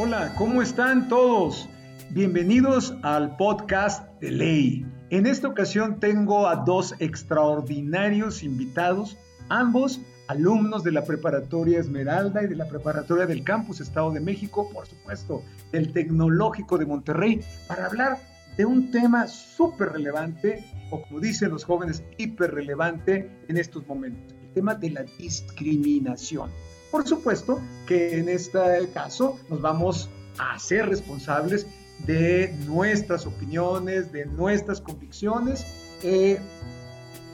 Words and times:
Hola, 0.00 0.32
¿cómo 0.36 0.62
están 0.62 1.08
todos? 1.08 1.68
Bienvenidos 2.10 2.94
al 3.02 3.36
podcast 3.36 4.08
de 4.20 4.30
ley. 4.30 4.86
En 5.10 5.26
esta 5.26 5.48
ocasión 5.48 5.98
tengo 5.98 6.46
a 6.46 6.54
dos 6.54 6.94
extraordinarios 7.00 8.44
invitados, 8.44 9.18
ambos 9.48 10.00
alumnos 10.28 10.84
de 10.84 10.92
la 10.92 11.04
preparatoria 11.04 11.80
Esmeralda 11.80 12.44
y 12.44 12.46
de 12.46 12.54
la 12.54 12.68
preparatoria 12.68 13.26
del 13.26 13.42
Campus 13.42 13.80
Estado 13.80 14.12
de 14.12 14.20
México, 14.20 14.70
por 14.72 14.86
supuesto, 14.86 15.42
del 15.72 15.92
Tecnológico 15.92 16.78
de 16.78 16.86
Monterrey, 16.86 17.40
para 17.66 17.86
hablar 17.86 18.18
de 18.56 18.66
un 18.66 18.92
tema 18.92 19.26
súper 19.26 19.88
relevante, 19.88 20.64
o 20.92 21.02
como 21.02 21.18
dicen 21.18 21.50
los 21.50 21.64
jóvenes, 21.64 22.04
hiper 22.18 22.54
relevante 22.54 23.28
en 23.48 23.56
estos 23.56 23.84
momentos, 23.88 24.32
el 24.40 24.52
tema 24.52 24.76
de 24.76 24.90
la 24.90 25.02
discriminación. 25.18 26.50
Por 26.90 27.06
supuesto 27.06 27.60
que 27.86 28.18
en 28.18 28.28
este 28.28 28.88
caso 28.94 29.38
nos 29.48 29.60
vamos 29.60 30.08
a 30.38 30.54
hacer 30.54 30.88
responsables 30.88 31.66
de 32.06 32.54
nuestras 32.66 33.26
opiniones, 33.26 34.12
de 34.12 34.26
nuestras 34.26 34.80
convicciones, 34.80 35.66
eh, 36.02 36.38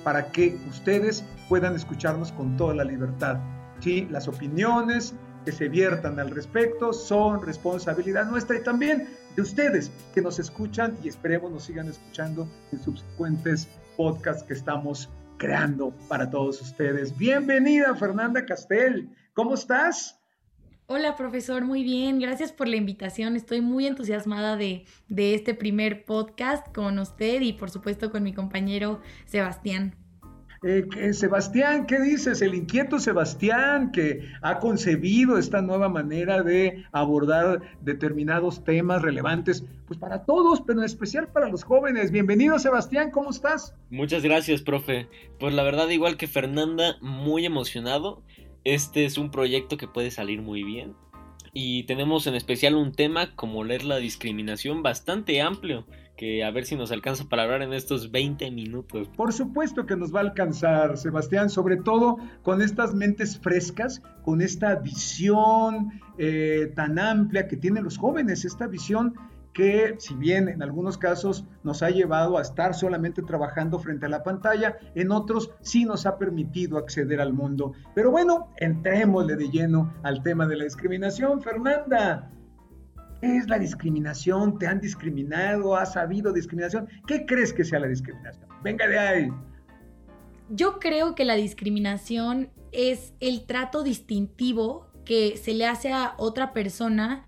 para 0.03 0.33
que 0.33 0.57
ustedes 0.69 1.25
puedan 1.49 1.75
escucharnos 1.75 2.33
con 2.33 2.57
toda 2.57 2.75
la 2.75 2.85
libertad. 2.85 3.39
¿sí? 3.81 4.07
Las 4.11 4.29
opiniones 4.29 5.15
que 5.45 5.53
se 5.53 5.69
viertan 5.69 6.19
al 6.19 6.31
respecto 6.31 6.93
son 6.93 7.45
responsabilidad 7.45 8.27
nuestra 8.27 8.57
y 8.57 8.63
también 8.63 9.09
de 9.37 9.43
ustedes 9.43 9.91
que 10.15 10.23
nos 10.23 10.39
escuchan 10.39 10.97
y 11.03 11.09
esperemos 11.09 11.53
nos 11.53 11.65
sigan 11.65 11.89
escuchando 11.89 12.49
en 12.73 12.83
subsecuentes 12.83 13.69
podcasts 13.97 14.43
que 14.43 14.55
estamos 14.55 15.11
creando 15.37 15.93
para 16.09 16.31
todos 16.31 16.61
ustedes. 16.63 17.17
Bienvenida 17.17 17.95
Fernanda 17.95 18.47
Castel, 18.47 19.11
¿cómo 19.35 19.55
estás? 19.55 20.21
Hola 20.87 21.17
profesor, 21.17 21.65
muy 21.65 21.83
bien, 21.83 22.19
gracias 22.19 22.53
por 22.53 22.69
la 22.69 22.77
invitación. 22.77 23.37
Estoy 23.37 23.61
muy 23.61 23.87
entusiasmada 23.87 24.57
de, 24.57 24.85
de 25.09 25.35
este 25.35 25.55
primer 25.55 26.05
podcast 26.05 26.73
con 26.75 26.99
usted 26.99 27.41
y 27.41 27.55
por 27.55 27.71
supuesto 27.71 28.11
con 28.11 28.23
mi 28.23 28.33
compañero 28.33 29.01
Sebastián. 29.27 29.97
Eh, 30.67 31.13
Sebastián, 31.13 31.87
¿qué 31.87 32.01
dices? 32.01 32.41
El 32.41 32.55
inquieto 32.55 32.99
Sebastián 32.99 33.93
que 33.93 34.31
ha 34.41 34.61
concebido 34.61 35.37
esta 35.37 35.61
nueva 35.61 35.91
manera 35.91 36.43
de 36.43 36.85
abordar 36.91 37.61
determinados 37.83 38.65
temas 38.65 39.03
relevantes, 39.03 39.63
pues 39.87 39.99
para 39.99 40.25
todos, 40.25 40.63
pero 40.63 40.79
en 40.79 40.87
especial 40.87 41.29
para 41.29 41.51
los 41.51 41.65
jóvenes. 41.65 42.11
Bienvenido 42.11 42.59
Sebastián, 42.59 43.11
¿cómo 43.11 43.29
estás? 43.29 43.75
Muchas 43.91 44.23
gracias, 44.23 44.63
profe. 44.63 45.07
Pues 45.39 45.53
la 45.53 45.63
verdad, 45.65 45.91
igual 45.91 46.17
que 46.17 46.29
Fernanda, 46.29 46.97
muy 47.03 47.45
emocionado. 47.45 48.23
Este 48.65 49.05
es 49.05 49.19
un 49.19 49.31
proyecto 49.31 49.77
que 49.77 49.89
puede 49.89 50.11
salir 50.11 50.41
muy 50.43 50.65
bien. 50.65 50.95
Y 51.53 51.85
tenemos 51.85 52.27
en 52.27 52.35
especial 52.35 52.75
un 52.75 52.93
tema 52.93 53.37
como 53.37 53.63
leer 53.63 53.85
la 53.85 53.99
discriminación 53.99 54.83
bastante 54.83 55.41
amplio 55.41 55.87
que 56.17 56.45
a 56.45 56.51
ver 56.51 56.65
si 56.65 56.77
nos 56.77 56.93
alcanza 56.93 57.29
para 57.29 57.43
hablar 57.43 57.63
en 57.63 57.73
estos 57.73 58.11
20 58.11 58.51
minutos. 58.51 59.09
Por 59.17 59.33
supuesto 59.33 59.85
que 59.85 59.97
nos 59.97 60.15
va 60.15 60.21
a 60.21 60.23
alcanzar, 60.23 60.97
Sebastián, 60.97 61.51
sobre 61.51 61.77
todo 61.77 62.19
con 62.43 62.63
estas 62.63 62.95
mentes 62.95 63.39
frescas, 63.39 64.01
con 64.23 64.41
esta 64.41 64.77
visión 64.77 66.01
eh, 66.19 66.73
tan 66.75 66.99
amplia 66.99 67.49
que 67.49 67.57
tienen 67.57 67.85
los 67.85 67.99
jóvenes, 67.99 68.45
esta 68.45 68.67
visión 68.67 69.15
que 69.55 69.95
si 69.99 70.15
bien 70.15 70.49
en 70.49 70.63
algunos 70.63 70.99
casos 70.99 71.47
nos 71.63 71.83
ha 71.83 71.91
llevado 71.91 72.37
a 72.37 72.43
estar 72.43 72.75
solamente 72.75 73.23
trabajando 73.23 73.79
frente 73.79 74.07
a 74.07 74.09
la 74.11 74.23
pantalla, 74.23 74.77
en 74.95 75.13
otros 75.13 75.51
sí 75.61 75.85
nos 75.85 76.05
ha 76.05 76.19
permitido 76.19 76.77
acceder 76.77 77.21
al 77.21 77.33
mundo. 77.33 77.73
Pero 77.95 78.11
bueno, 78.11 78.49
entrémosle 78.59 79.37
de 79.37 79.49
lleno 79.49 79.95
al 80.03 80.23
tema 80.23 80.47
de 80.47 80.57
la 80.57 80.65
discriminación. 80.65 81.41
Fernanda, 81.41 82.31
¿Qué 83.21 83.39
es 83.39 83.49
la 83.49 83.59
discriminación? 83.59 84.59
¿Te 84.59 84.67
han 84.67 84.81
discriminado? 84.81 85.77
¿Has 85.77 85.97
habido 85.97 86.31
discriminación? 86.31 86.89
¿Qué 87.07 87.25
crees 87.25 87.55
que 87.55 87.65
sea 87.65 87.79
la 87.79 87.87
discriminación? 87.87 88.47
Venga 88.63 88.87
de 88.87 88.99
ahí. 88.99 89.29
Yo 90.51 90.79
creo 90.79 91.15
que 91.15 91.25
la 91.25 91.35
discriminación 91.35 92.51
es 92.71 93.15
el 93.21 93.47
trato 93.47 93.83
distintivo 93.83 94.89
que 95.07 95.39
se 95.39 95.55
le 95.55 95.67
hace 95.67 95.91
a 95.91 96.13
otra 96.19 96.53
persona 96.53 97.25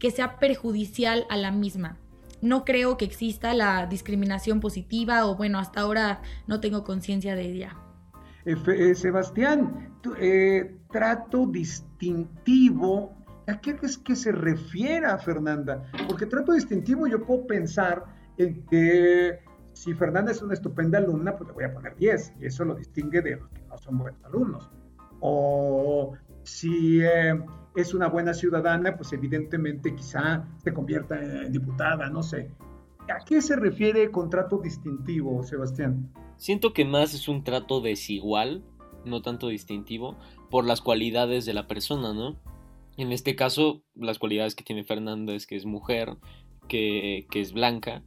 que 0.00 0.10
sea 0.10 0.40
perjudicial 0.40 1.26
a 1.30 1.36
la 1.36 1.52
misma. 1.52 1.98
No 2.42 2.64
creo 2.64 2.96
que 2.96 3.04
exista 3.04 3.54
la 3.54 3.86
discriminación 3.86 4.58
positiva 4.58 5.26
o 5.26 5.36
bueno, 5.36 5.60
hasta 5.60 5.82
ahora 5.82 6.22
no 6.48 6.58
tengo 6.58 6.82
conciencia 6.82 7.36
de 7.36 7.42
ella. 7.42 7.76
Eh, 8.44 8.56
eh, 8.66 8.94
Sebastián, 8.96 9.94
eh, 10.18 10.74
trato 10.90 11.46
distintivo 11.46 13.20
¿A 13.50 13.60
qué 13.60 13.76
es 13.82 13.98
que 13.98 14.14
se 14.14 14.30
refiere 14.30 15.06
Fernanda? 15.18 15.82
Porque 16.06 16.26
trato 16.26 16.52
distintivo 16.52 17.08
yo 17.08 17.24
puedo 17.24 17.48
pensar 17.48 18.04
en 18.36 18.64
que 18.66 19.40
si 19.72 19.92
Fernanda 19.94 20.30
es 20.30 20.40
una 20.40 20.54
estupenda 20.54 20.98
alumna, 20.98 21.36
pues 21.36 21.48
le 21.48 21.54
voy 21.54 21.64
a 21.64 21.72
poner 21.72 21.96
10 21.96 22.34
y 22.40 22.46
eso 22.46 22.64
lo 22.64 22.74
distingue 22.74 23.22
de 23.22 23.36
los 23.36 23.48
que 23.48 23.62
no 23.62 23.76
son 23.78 23.98
buenos 23.98 24.24
alumnos. 24.24 24.70
O 25.20 26.12
si 26.44 27.00
eh, 27.02 27.40
es 27.74 27.94
una 27.94 28.08
buena 28.08 28.34
ciudadana, 28.34 28.96
pues 28.96 29.12
evidentemente 29.12 29.94
quizá 29.94 30.46
se 30.62 30.72
convierta 30.72 31.20
en 31.20 31.52
diputada, 31.52 32.10
no 32.10 32.22
sé. 32.22 32.50
¿A 33.08 33.24
qué 33.24 33.40
se 33.42 33.56
refiere 33.56 34.10
con 34.10 34.30
trato 34.30 34.58
distintivo, 34.58 35.42
Sebastián? 35.42 36.12
Siento 36.36 36.72
que 36.72 36.84
más 36.84 37.14
es 37.14 37.28
un 37.28 37.44
trato 37.44 37.80
desigual, 37.80 38.64
no 39.04 39.22
tanto 39.22 39.48
distintivo, 39.48 40.16
por 40.50 40.64
las 40.64 40.80
cualidades 40.80 41.44
de 41.44 41.54
la 41.54 41.66
persona, 41.66 42.12
¿no? 42.12 42.40
En 42.96 43.12
este 43.12 43.34
caso, 43.34 43.82
las 43.94 44.18
cualidades 44.18 44.54
que 44.54 44.64
tiene 44.64 44.84
Fernanda 44.84 45.32
es 45.32 45.46
que 45.46 45.56
es 45.56 45.64
mujer, 45.64 46.16
que, 46.68 47.26
es 47.34 47.52
blanca. 47.52 48.02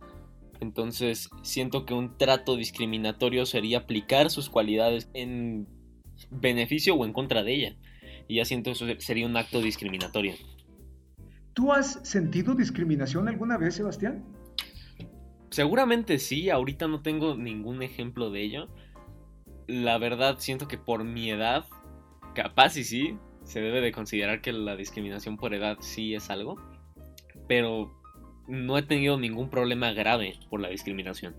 Entonces, 0.59 1.29
siento 1.41 1.85
que 1.85 1.93
un 1.93 2.17
trato 2.17 2.55
discriminatorio 2.55 3.45
sería 3.45 3.79
aplicar 3.79 4.29
sus 4.29 4.49
cualidades 4.49 5.09
en 5.13 5.67
beneficio 6.29 6.95
o 6.95 7.05
en 7.05 7.13
contra 7.13 7.43
de 7.43 7.53
ella. 7.53 7.75
Y 8.27 8.37
ya 8.37 8.45
siento 8.45 8.71
eso 8.71 8.85
sería 8.99 9.25
un 9.25 9.37
acto 9.37 9.61
discriminatorio. 9.61 10.33
¿Tú 11.53 11.71
has 11.71 11.99
sentido 12.03 12.55
discriminación 12.55 13.27
alguna 13.27 13.57
vez, 13.57 13.75
Sebastián? 13.75 14.23
Seguramente 15.51 16.17
sí, 16.17 16.49
ahorita 16.49 16.87
no 16.87 17.01
tengo 17.01 17.35
ningún 17.35 17.83
ejemplo 17.83 18.31
de 18.31 18.41
ello. 18.41 18.69
La 19.67 19.99
verdad 19.99 20.37
siento 20.39 20.67
que 20.67 20.79
por 20.79 21.03
mi 21.03 21.29
edad, 21.29 21.65
capaz 22.33 22.75
y 22.77 22.83
sí, 22.83 23.17
se 23.43 23.61
debe 23.61 23.81
de 23.81 23.91
considerar 23.91 24.41
que 24.41 24.51
la 24.51 24.75
discriminación 24.75 25.37
por 25.37 25.53
edad 25.53 25.77
sí 25.79 26.15
es 26.15 26.29
algo, 26.31 26.57
pero 27.47 28.01
no 28.47 28.77
he 28.77 28.83
tenido 28.83 29.19
ningún 29.19 29.49
problema 29.49 29.91
grave 29.91 30.39
por 30.49 30.59
la 30.59 30.69
discriminación. 30.69 31.35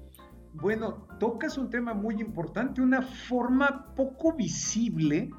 Bueno, 0.53 1.09
tocas 1.19 1.59
un 1.59 1.69
tema 1.69 1.95
muy 1.95 2.21
importante, 2.21 2.81
una 2.81 3.03
forma 3.03 3.93
poco 3.97 4.33
visible 4.37 5.31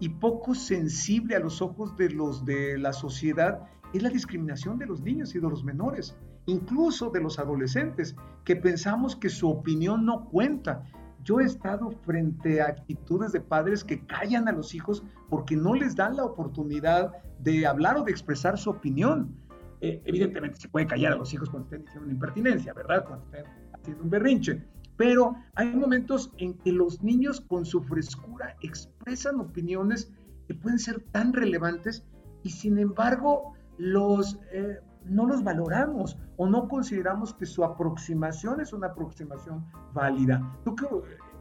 y 0.00 0.08
poco 0.08 0.54
sensible 0.54 1.36
a 1.36 1.40
los 1.40 1.62
ojos 1.62 1.96
de 1.96 2.10
los 2.10 2.44
de 2.44 2.78
la 2.78 2.92
sociedad 2.92 3.60
es 3.92 4.02
la 4.02 4.08
discriminación 4.08 4.78
de 4.78 4.86
los 4.86 5.00
niños 5.02 5.34
y 5.34 5.40
de 5.40 5.48
los 5.48 5.62
menores, 5.62 6.16
incluso 6.46 7.10
de 7.10 7.20
los 7.20 7.38
adolescentes, 7.38 8.16
que 8.44 8.56
pensamos 8.56 9.14
que 9.14 9.28
su 9.28 9.48
opinión 9.48 10.04
no 10.04 10.24
cuenta 10.24 10.84
yo 11.22 11.40
he 11.40 11.44
estado 11.44 11.90
frente 11.90 12.60
a 12.60 12.66
actitudes 12.66 13.32
de 13.32 13.40
padres 13.40 13.84
que 13.84 14.04
callan 14.06 14.48
a 14.48 14.52
los 14.52 14.74
hijos 14.74 15.02
porque 15.28 15.56
no 15.56 15.74
les 15.74 15.94
dan 15.94 16.16
la 16.16 16.24
oportunidad 16.24 17.12
de 17.40 17.66
hablar 17.66 17.98
o 17.98 18.04
de 18.04 18.10
expresar 18.10 18.58
su 18.58 18.70
opinión. 18.70 19.36
Eh, 19.80 20.02
evidentemente 20.04 20.58
se 20.58 20.68
puede 20.68 20.86
callar 20.86 21.12
a 21.12 21.16
los 21.16 21.32
hijos 21.32 21.50
cuando 21.50 21.66
estén 21.66 21.84
diciendo 21.84 22.04
una 22.04 22.14
impertinencia, 22.14 22.72
¿verdad? 22.72 23.04
Cuando 23.06 23.24
estén 23.26 23.44
haciendo 23.72 24.02
un 24.02 24.10
berrinche. 24.10 24.62
Pero 25.00 25.34
hay 25.54 25.74
momentos 25.74 26.30
en 26.36 26.58
que 26.58 26.72
los 26.72 27.02
niños 27.02 27.40
con 27.40 27.64
su 27.64 27.80
frescura 27.80 28.54
expresan 28.60 29.40
opiniones 29.40 30.12
que 30.46 30.52
pueden 30.52 30.78
ser 30.78 31.00
tan 31.10 31.32
relevantes 31.32 32.04
y 32.42 32.50
sin 32.50 32.78
embargo 32.78 33.54
los 33.78 34.38
eh, 34.52 34.78
no 35.06 35.26
los 35.26 35.42
valoramos 35.42 36.18
o 36.36 36.46
no 36.46 36.68
consideramos 36.68 37.32
que 37.32 37.46
su 37.46 37.64
aproximación 37.64 38.60
es 38.60 38.74
una 38.74 38.88
aproximación 38.88 39.64
válida. 39.94 40.38
¿Tú 40.66 40.76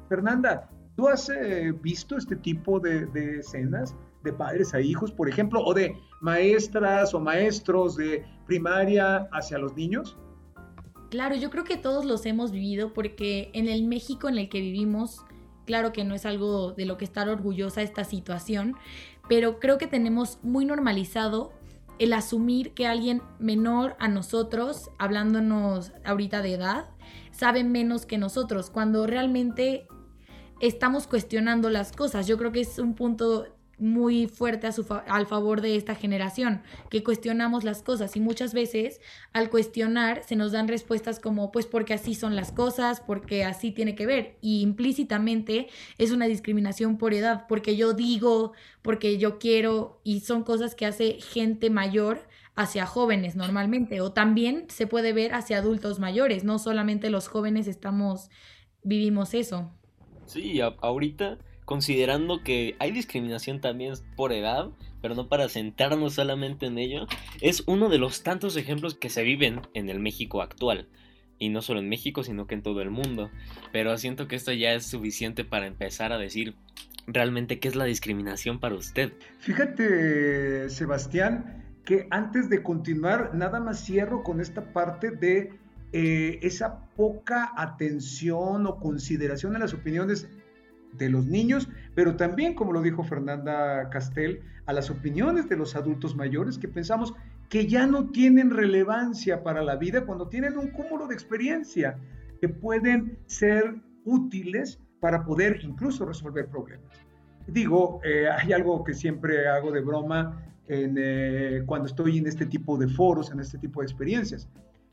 Fernanda, 0.07 0.69
tú 0.95 1.09
has 1.09 1.29
eh, 1.29 1.73
visto 1.81 2.15
este 2.15 2.37
tipo 2.37 2.79
de, 2.79 3.07
de, 3.07 3.39
escenas 3.39 3.93
de 4.23 4.31
padres 4.31 4.73
a 4.73 4.79
hijos, 4.79 5.11
por 5.11 5.27
ejemplo, 5.27 5.61
o 5.65 5.73
de 5.73 5.93
maestras 6.21 7.13
o 7.13 7.19
maestros 7.19 7.97
de 7.97 8.23
primaria 8.47 9.27
hacia 9.33 9.57
los 9.57 9.75
niños? 9.75 10.17
Claro, 11.09 11.35
yo 11.35 11.49
creo 11.49 11.63
que 11.63 11.77
todos 11.77 12.05
los 12.05 12.25
hemos 12.25 12.51
vivido 12.51 12.93
porque 12.93 13.49
en 13.53 13.67
el 13.67 13.83
México 13.83 14.29
en 14.29 14.37
el 14.37 14.47
que 14.47 14.61
vivimos, 14.61 15.25
claro 15.65 15.91
que 15.91 16.03
no 16.03 16.13
es 16.13 16.25
algo 16.25 16.73
de 16.73 16.85
lo 16.85 16.97
que 16.97 17.05
estar 17.05 17.29
orgullosa 17.29 17.81
esta 17.81 18.03
situación, 18.03 18.75
pero 19.27 19.59
creo 19.59 19.77
que 19.77 19.87
tenemos 19.87 20.37
muy 20.43 20.65
normalizado 20.65 21.51
el 21.97 22.13
asumir 22.13 22.73
que 22.73 22.87
alguien 22.87 23.21
menor 23.39 23.95
a 23.99 24.07
nosotros, 24.07 24.89
hablándonos 24.99 25.91
ahorita 26.05 26.41
de 26.41 26.53
edad, 26.53 26.89
sabe 27.31 27.63
menos 27.63 28.05
que 28.05 28.17
nosotros, 28.17 28.69
cuando 28.69 29.05
realmente 29.05 29.87
estamos 30.61 31.07
cuestionando 31.07 31.69
las 31.69 31.91
cosas. 31.91 32.27
Yo 32.27 32.37
creo 32.37 32.51
que 32.51 32.61
es 32.61 32.79
un 32.79 32.93
punto 32.93 33.47
muy 33.79 34.27
fuerte 34.27 34.67
a 34.67 34.71
su 34.71 34.85
al 35.07 35.25
favor 35.25 35.61
de 35.61 35.75
esta 35.75 35.95
generación, 35.95 36.61
que 36.89 37.03
cuestionamos 37.03 37.63
las 37.63 37.81
cosas. 37.81 38.15
Y 38.15 38.19
muchas 38.19 38.53
veces 38.53 39.01
al 39.33 39.49
cuestionar 39.49 40.23
se 40.23 40.35
nos 40.35 40.51
dan 40.51 40.67
respuestas 40.67 41.19
como 41.19 41.51
pues 41.51 41.65
porque 41.65 41.93
así 41.93 42.15
son 42.15 42.35
las 42.35 42.51
cosas, 42.51 43.01
porque 43.01 43.43
así 43.45 43.71
tiene 43.71 43.95
que 43.95 44.05
ver. 44.05 44.37
Y 44.41 44.61
implícitamente 44.61 45.67
es 45.97 46.11
una 46.11 46.25
discriminación 46.25 46.97
por 46.97 47.13
edad, 47.13 47.45
porque 47.47 47.75
yo 47.75 47.93
digo, 47.93 48.53
porque 48.81 49.17
yo 49.17 49.39
quiero 49.39 50.01
y 50.03 50.21
son 50.21 50.43
cosas 50.43 50.75
que 50.75 50.85
hace 50.85 51.13
gente 51.19 51.69
mayor 51.69 52.27
hacia 52.55 52.85
jóvenes 52.85 53.35
normalmente. 53.35 54.01
O 54.01 54.11
también 54.11 54.65
se 54.69 54.87
puede 54.87 55.13
ver 55.13 55.33
hacia 55.33 55.57
adultos 55.57 55.99
mayores, 55.99 56.43
no 56.43 56.59
solamente 56.59 57.09
los 57.09 57.27
jóvenes 57.27 57.67
estamos 57.67 58.29
vivimos 58.83 59.33
eso. 59.33 59.71
Sí, 60.25 60.59
ahorita 60.61 61.37
considerando 61.69 62.41
que 62.43 62.75
hay 62.79 62.91
discriminación 62.91 63.61
también 63.61 63.93
por 64.15 64.33
edad, 64.33 64.71
pero 65.03 65.13
no 65.13 65.29
para 65.29 65.49
sentarnos 65.49 66.15
solamente 66.15 66.65
en 66.65 66.79
ello, 66.79 67.05
es 67.41 67.61
uno 67.67 67.89
de 67.89 67.99
los 67.99 68.23
tantos 68.23 68.57
ejemplos 68.57 68.95
que 68.95 69.11
se 69.11 69.21
viven 69.21 69.61
en 69.75 69.87
el 69.87 69.99
México 69.99 70.41
actual. 70.41 70.89
Y 71.37 71.49
no 71.49 71.61
solo 71.61 71.79
en 71.79 71.87
México, 71.87 72.23
sino 72.23 72.47
que 72.47 72.55
en 72.55 72.63
todo 72.63 72.81
el 72.81 72.89
mundo. 72.89 73.29
Pero 73.71 73.95
siento 73.99 74.27
que 74.27 74.35
esto 74.35 74.51
ya 74.51 74.73
es 74.73 74.87
suficiente 74.87 75.45
para 75.45 75.67
empezar 75.67 76.11
a 76.11 76.17
decir 76.17 76.55
realmente 77.05 77.59
qué 77.59 77.67
es 77.67 77.75
la 77.75 77.85
discriminación 77.85 78.59
para 78.59 78.73
usted. 78.73 79.13
Fíjate, 79.37 80.71
Sebastián, 80.71 81.63
que 81.85 82.07
antes 82.09 82.49
de 82.49 82.63
continuar, 82.63 83.35
nada 83.35 83.59
más 83.59 83.85
cierro 83.85 84.23
con 84.23 84.41
esta 84.41 84.73
parte 84.73 85.11
de 85.11 85.51
eh, 85.91 86.39
esa 86.41 86.87
poca 86.95 87.51
atención 87.55 88.65
o 88.65 88.79
consideración 88.79 89.55
a 89.55 89.59
las 89.59 89.75
opiniones 89.75 90.27
de 90.93 91.09
los 91.09 91.25
niños, 91.25 91.69
pero 91.95 92.15
también, 92.15 92.55
como 92.55 92.73
lo 92.73 92.81
dijo 92.81 93.03
Fernanda 93.03 93.89
Castel, 93.89 94.41
a 94.65 94.73
las 94.73 94.89
opiniones 94.89 95.49
de 95.49 95.57
los 95.57 95.75
adultos 95.75 96.15
mayores 96.15 96.57
que 96.57 96.67
pensamos 96.67 97.13
que 97.49 97.67
ya 97.67 97.87
no 97.87 98.09
tienen 98.09 98.51
relevancia 98.51 99.43
para 99.43 99.63
la 99.63 99.75
vida 99.75 100.05
cuando 100.05 100.27
tienen 100.27 100.57
un 100.57 100.67
cúmulo 100.67 101.07
de 101.07 101.15
experiencia 101.15 101.97
que 102.39 102.49
pueden 102.49 103.17
ser 103.25 103.75
útiles 104.05 104.79
para 104.99 105.25
poder 105.25 105.59
incluso 105.63 106.05
resolver 106.05 106.47
problemas. 106.47 106.85
Digo, 107.47 107.99
eh, 108.03 108.27
hay 108.29 108.53
algo 108.53 108.83
que 108.83 108.93
siempre 108.93 109.47
hago 109.47 109.71
de 109.71 109.81
broma 109.81 110.45
eh, 110.67 111.63
cuando 111.65 111.87
estoy 111.87 112.19
en 112.19 112.27
este 112.27 112.45
tipo 112.45 112.77
de 112.77 112.87
foros, 112.87 113.31
en 113.31 113.39
este 113.39 113.57
tipo 113.57 113.81
de 113.81 113.85
experiencias 113.85 114.47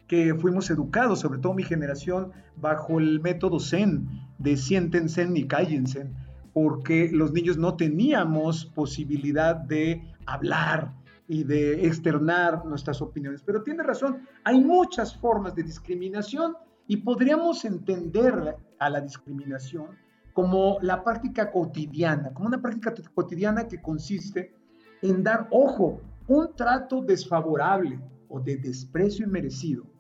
que 0.07 0.35
fuimos 0.35 0.71
educados, 0.71 1.21
sobre 1.21 1.41
todo 1.41 1.55
mi 1.55 1.65
generación, 1.65 2.33
bajo 2.57 2.99
el 2.99 3.21
método 3.21 3.59
Zen, 3.59 4.09
de 4.39 4.57
siéntense 4.57 5.29
y 5.35 5.47
cállense, 5.47 6.11
porque 6.53 7.11
los 7.13 7.33
niños 7.33 7.59
no 7.59 7.77
teníamos 7.77 8.67
posibilidad 8.67 9.57
de 9.57 10.03
hablar 10.27 10.95
y 11.29 11.45
de 11.45 11.87
externar 11.87 12.65
nuestras 12.65 13.03
opiniones. 13.03 13.43
Pero 13.43 13.63
tiene 13.63 13.83
razón, 13.83 14.27
hay 14.45 14.61
muchas 14.61 15.17
formas 15.17 15.55
de 15.55 15.65
discriminación 15.65 16.57
y 16.87 16.99
podríamos 16.99 17.65
entender 17.65 18.57
a 18.79 18.91
la 18.91 19.01
discriminación 19.01 19.89
como 20.33 20.79
la 20.83 21.03
práctica 21.03 21.51
cotidiana, 21.51 22.33
como 22.33 22.49
una 22.49 22.61
práctica 22.61 22.95
cotidiana 23.15 23.67
que 23.67 23.81
consiste 23.81 24.55
en 25.03 25.23
dar, 25.23 25.49
ojo, 25.51 26.01
un 26.29 26.55
trato 26.55 27.03
desfavorable 27.03 27.99
o 28.29 28.41
de 28.41 28.57
desprecio 28.57 29.27
inmerecido 29.27 29.96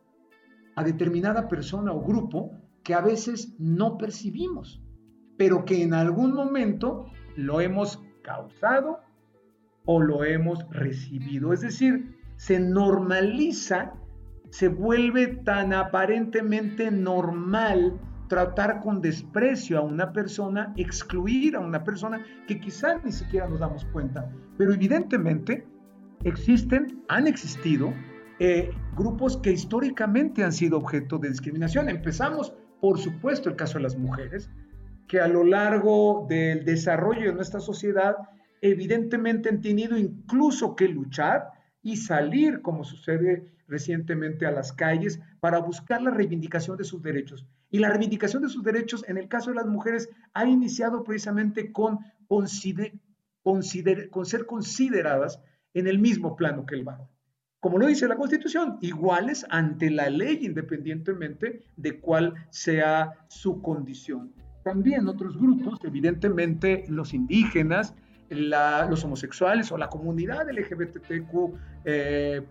a 0.76 0.84
determinada 0.84 1.48
persona 1.48 1.92
o 1.92 2.00
grupo 2.00 2.52
que 2.84 2.94
a 2.94 3.00
veces 3.00 3.54
no 3.58 3.98
percibimos, 3.98 4.80
pero 5.36 5.64
que 5.64 5.82
en 5.82 5.92
algún 5.92 6.32
momento 6.32 7.06
lo 7.34 7.60
hemos 7.60 8.02
causado 8.22 9.00
o 9.86 10.00
lo 10.00 10.24
hemos 10.24 10.64
recibido. 10.70 11.52
Es 11.52 11.62
decir, 11.62 12.16
se 12.36 12.60
normaliza, 12.60 13.94
se 14.50 14.68
vuelve 14.68 15.28
tan 15.28 15.72
aparentemente 15.72 16.90
normal 16.90 17.98
tratar 18.28 18.80
con 18.80 19.00
desprecio 19.00 19.78
a 19.78 19.82
una 19.82 20.12
persona, 20.12 20.72
excluir 20.76 21.56
a 21.56 21.60
una 21.60 21.84
persona 21.84 22.24
que 22.46 22.60
quizás 22.60 23.04
ni 23.04 23.12
siquiera 23.12 23.48
nos 23.48 23.60
damos 23.60 23.84
cuenta. 23.86 24.30
Pero 24.58 24.72
evidentemente 24.74 25.66
existen, 26.24 27.02
han 27.08 27.26
existido 27.26 27.92
eh, 28.38 28.70
grupos 28.94 29.38
que 29.38 29.50
históricamente 29.50 30.44
han 30.44 30.52
sido 30.52 30.76
objeto 30.76 31.18
de 31.18 31.30
discriminación. 31.30 31.88
Empezamos, 31.88 32.52
por 32.80 32.98
supuesto, 32.98 33.48
el 33.48 33.56
caso 33.56 33.78
de 33.78 33.84
las 33.84 33.96
mujeres, 33.96 34.50
que 35.08 35.20
a 35.20 35.28
lo 35.28 35.42
largo 35.42 36.26
del 36.28 36.64
desarrollo 36.64 37.30
de 37.30 37.34
nuestra 37.34 37.60
sociedad 37.60 38.16
evidentemente 38.60 39.48
han 39.48 39.62
tenido 39.62 39.96
incluso 39.96 40.76
que 40.76 40.88
luchar 40.88 41.50
y 41.82 41.96
salir, 41.96 42.60
como 42.60 42.84
sucede 42.84 43.50
recientemente, 43.68 44.44
a 44.44 44.50
las 44.50 44.72
calles 44.72 45.20
para 45.40 45.58
buscar 45.58 46.02
la 46.02 46.10
reivindicación 46.10 46.76
de 46.76 46.84
sus 46.84 47.02
derechos. 47.02 47.46
Y 47.70 47.78
la 47.78 47.88
reivindicación 47.88 48.42
de 48.42 48.48
sus 48.48 48.62
derechos, 48.62 49.04
en 49.08 49.16
el 49.16 49.28
caso 49.28 49.50
de 49.50 49.56
las 49.56 49.66
mujeres, 49.66 50.10
ha 50.34 50.46
iniciado 50.46 51.04
precisamente 51.04 51.72
con, 51.72 52.00
con 52.28 52.48
ser 52.48 54.46
consideradas 54.46 55.40
en 55.72 55.86
el 55.86 55.98
mismo 55.98 56.36
plano 56.36 56.66
que 56.66 56.74
el 56.74 56.84
varón 56.84 57.08
como 57.60 57.78
lo 57.78 57.86
dice 57.86 58.06
la 58.06 58.16
Constitución, 58.16 58.78
iguales 58.80 59.46
ante 59.50 59.90
la 59.90 60.08
ley 60.10 60.40
independientemente 60.42 61.62
de 61.76 62.00
cuál 62.00 62.34
sea 62.50 63.12
su 63.28 63.60
condición. 63.62 64.32
También 64.62 65.08
otros 65.08 65.36
grupos, 65.36 65.78
evidentemente 65.84 66.84
los 66.88 67.14
indígenas, 67.14 67.94
los 68.28 69.04
homosexuales 69.04 69.70
o 69.70 69.78
la 69.78 69.88
comunidad 69.88 70.50
LGBTQ 70.50 71.54
eh, 71.84 72.42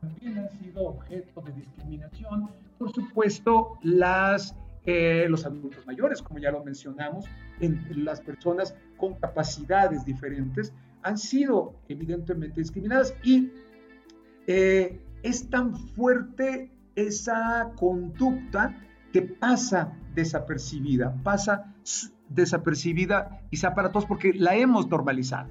también 0.00 0.38
han 0.38 0.50
sido 0.58 0.88
objeto 0.88 1.40
de 1.40 1.52
discriminación. 1.52 2.50
Por 2.78 2.92
supuesto, 2.92 3.78
las, 3.82 4.54
eh, 4.84 5.26
los 5.28 5.46
adultos 5.46 5.86
mayores, 5.86 6.22
como 6.22 6.38
ya 6.38 6.50
lo 6.50 6.62
mencionamos, 6.62 7.24
en, 7.60 8.04
las 8.04 8.20
personas 8.20 8.74
con 8.96 9.14
capacidades 9.14 10.04
diferentes 10.04 10.72
han 11.02 11.16
sido 11.16 11.74
evidentemente 11.88 12.60
discriminadas 12.60 13.14
y 13.22 13.50
eh, 14.46 15.00
es 15.22 15.50
tan 15.50 15.76
fuerte 15.76 16.70
esa 16.94 17.72
conducta 17.76 18.76
que 19.12 19.22
pasa 19.22 19.92
desapercibida, 20.14 21.14
pasa 21.22 21.74
desapercibida 22.28 23.40
sea 23.52 23.74
para 23.74 23.92
todos 23.92 24.06
porque 24.06 24.32
la 24.34 24.56
hemos 24.56 24.88
normalizado. 24.88 25.48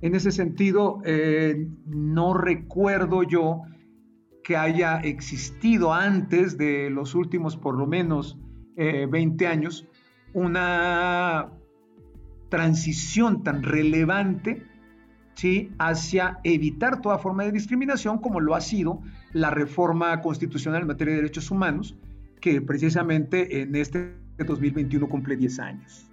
En 0.00 0.14
ese 0.14 0.32
sentido, 0.32 1.00
eh, 1.04 1.68
no 1.86 2.34
recuerdo 2.34 3.22
yo 3.22 3.62
que 4.42 4.56
haya 4.56 4.98
existido 4.98 5.92
antes 5.92 6.58
de 6.58 6.90
los 6.90 7.14
últimos 7.14 7.56
por 7.56 7.78
lo 7.78 7.86
menos 7.86 8.38
20 8.76 9.44
eh, 9.44 9.48
años 9.48 9.86
una 10.32 11.50
transición 12.48 13.44
tan 13.44 13.62
relevante 13.62 14.66
¿sí? 15.34 15.70
hacia 15.78 16.38
evitar 16.44 17.00
toda 17.00 17.18
forma 17.18 17.44
de 17.44 17.52
discriminación, 17.52 18.18
como 18.18 18.40
lo 18.40 18.54
ha 18.54 18.60
sido 18.60 19.00
la 19.32 19.50
reforma 19.50 20.20
constitucional 20.20 20.82
en 20.82 20.88
materia 20.88 21.14
de 21.14 21.22
derechos 21.22 21.50
humanos, 21.50 21.96
que 22.40 22.60
precisamente 22.60 23.62
en 23.62 23.74
este 23.76 24.16
2021 24.38 25.08
cumple 25.08 25.36
10 25.36 25.58
años. 25.60 26.06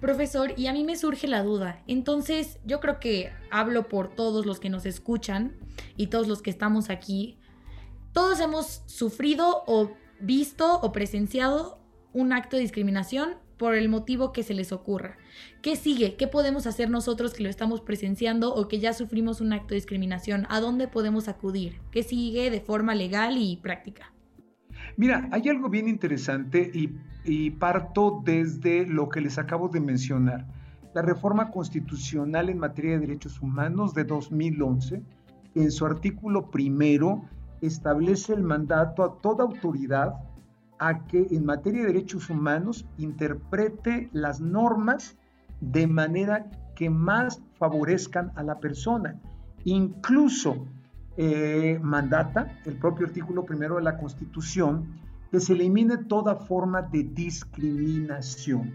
Profesor, 0.00 0.52
y 0.56 0.66
a 0.66 0.72
mí 0.72 0.84
me 0.84 0.96
surge 0.96 1.26
la 1.26 1.42
duda. 1.42 1.82
Entonces, 1.86 2.58
yo 2.66 2.80
creo 2.80 3.00
que 3.00 3.32
hablo 3.50 3.88
por 3.88 4.08
todos 4.08 4.44
los 4.44 4.60
que 4.60 4.68
nos 4.68 4.84
escuchan 4.84 5.56
y 5.96 6.08
todos 6.08 6.28
los 6.28 6.42
que 6.42 6.50
estamos 6.50 6.90
aquí. 6.90 7.38
Todos 8.12 8.40
hemos 8.40 8.82
sufrido 8.86 9.64
o 9.66 9.92
visto 10.20 10.78
o 10.80 10.92
presenciado 10.92 11.78
un 12.12 12.32
acto 12.32 12.56
de 12.56 12.62
discriminación 12.62 13.36
por 13.56 13.74
el 13.74 13.88
motivo 13.88 14.32
que 14.32 14.42
se 14.42 14.54
les 14.54 14.72
ocurra. 14.72 15.16
¿Qué 15.62 15.76
sigue? 15.76 16.16
¿Qué 16.16 16.26
podemos 16.26 16.66
hacer 16.66 16.90
nosotros 16.90 17.34
que 17.34 17.42
lo 17.42 17.48
estamos 17.48 17.80
presenciando 17.80 18.54
o 18.54 18.68
que 18.68 18.80
ya 18.80 18.92
sufrimos 18.92 19.40
un 19.40 19.52
acto 19.52 19.68
de 19.68 19.76
discriminación? 19.76 20.46
¿A 20.50 20.60
dónde 20.60 20.88
podemos 20.88 21.28
acudir? 21.28 21.80
¿Qué 21.90 22.02
sigue 22.02 22.50
de 22.50 22.60
forma 22.60 22.94
legal 22.94 23.36
y 23.38 23.56
práctica? 23.56 24.12
Mira, 24.96 25.28
hay 25.32 25.48
algo 25.48 25.68
bien 25.68 25.88
interesante 25.88 26.70
y, 26.72 26.94
y 27.24 27.50
parto 27.50 28.20
desde 28.24 28.86
lo 28.86 29.08
que 29.08 29.20
les 29.20 29.38
acabo 29.38 29.68
de 29.68 29.80
mencionar. 29.80 30.46
La 30.94 31.02
reforma 31.02 31.50
constitucional 31.50 32.48
en 32.48 32.58
materia 32.58 32.92
de 32.92 33.00
derechos 33.00 33.40
humanos 33.40 33.94
de 33.94 34.04
2011, 34.04 35.02
en 35.56 35.70
su 35.72 35.86
artículo 35.86 36.50
primero, 36.50 37.24
establece 37.60 38.34
el 38.34 38.42
mandato 38.42 39.02
a 39.02 39.20
toda 39.20 39.44
autoridad 39.44 40.14
a 40.88 41.06
que 41.06 41.26
en 41.30 41.44
materia 41.46 41.82
de 41.82 41.92
derechos 41.92 42.30
humanos 42.30 42.86
interprete 42.98 44.08
las 44.12 44.40
normas 44.40 45.16
de 45.60 45.86
manera 45.86 46.50
que 46.74 46.90
más 46.90 47.42
favorezcan 47.58 48.32
a 48.34 48.42
la 48.42 48.58
persona. 48.58 49.20
Incluso 49.64 50.66
eh, 51.16 51.78
mandata 51.82 52.60
el 52.64 52.76
propio 52.76 53.06
artículo 53.06 53.44
primero 53.44 53.76
de 53.76 53.82
la 53.82 53.96
Constitución 53.96 55.00
que 55.30 55.40
se 55.40 55.52
elimine 55.52 55.96
toda 55.96 56.36
forma 56.36 56.82
de 56.82 57.04
discriminación. 57.04 58.72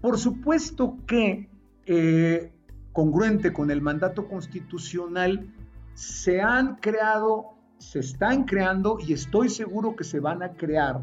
Por 0.00 0.18
supuesto 0.18 0.98
que 1.06 1.48
eh, 1.86 2.52
congruente 2.92 3.52
con 3.52 3.70
el 3.72 3.82
mandato 3.82 4.28
constitucional, 4.28 5.52
se 5.94 6.40
han 6.40 6.76
creado, 6.76 7.54
se 7.78 7.98
están 7.98 8.44
creando 8.44 8.98
y 9.00 9.12
estoy 9.12 9.48
seguro 9.48 9.96
que 9.96 10.04
se 10.04 10.20
van 10.20 10.42
a 10.42 10.52
crear 10.52 11.02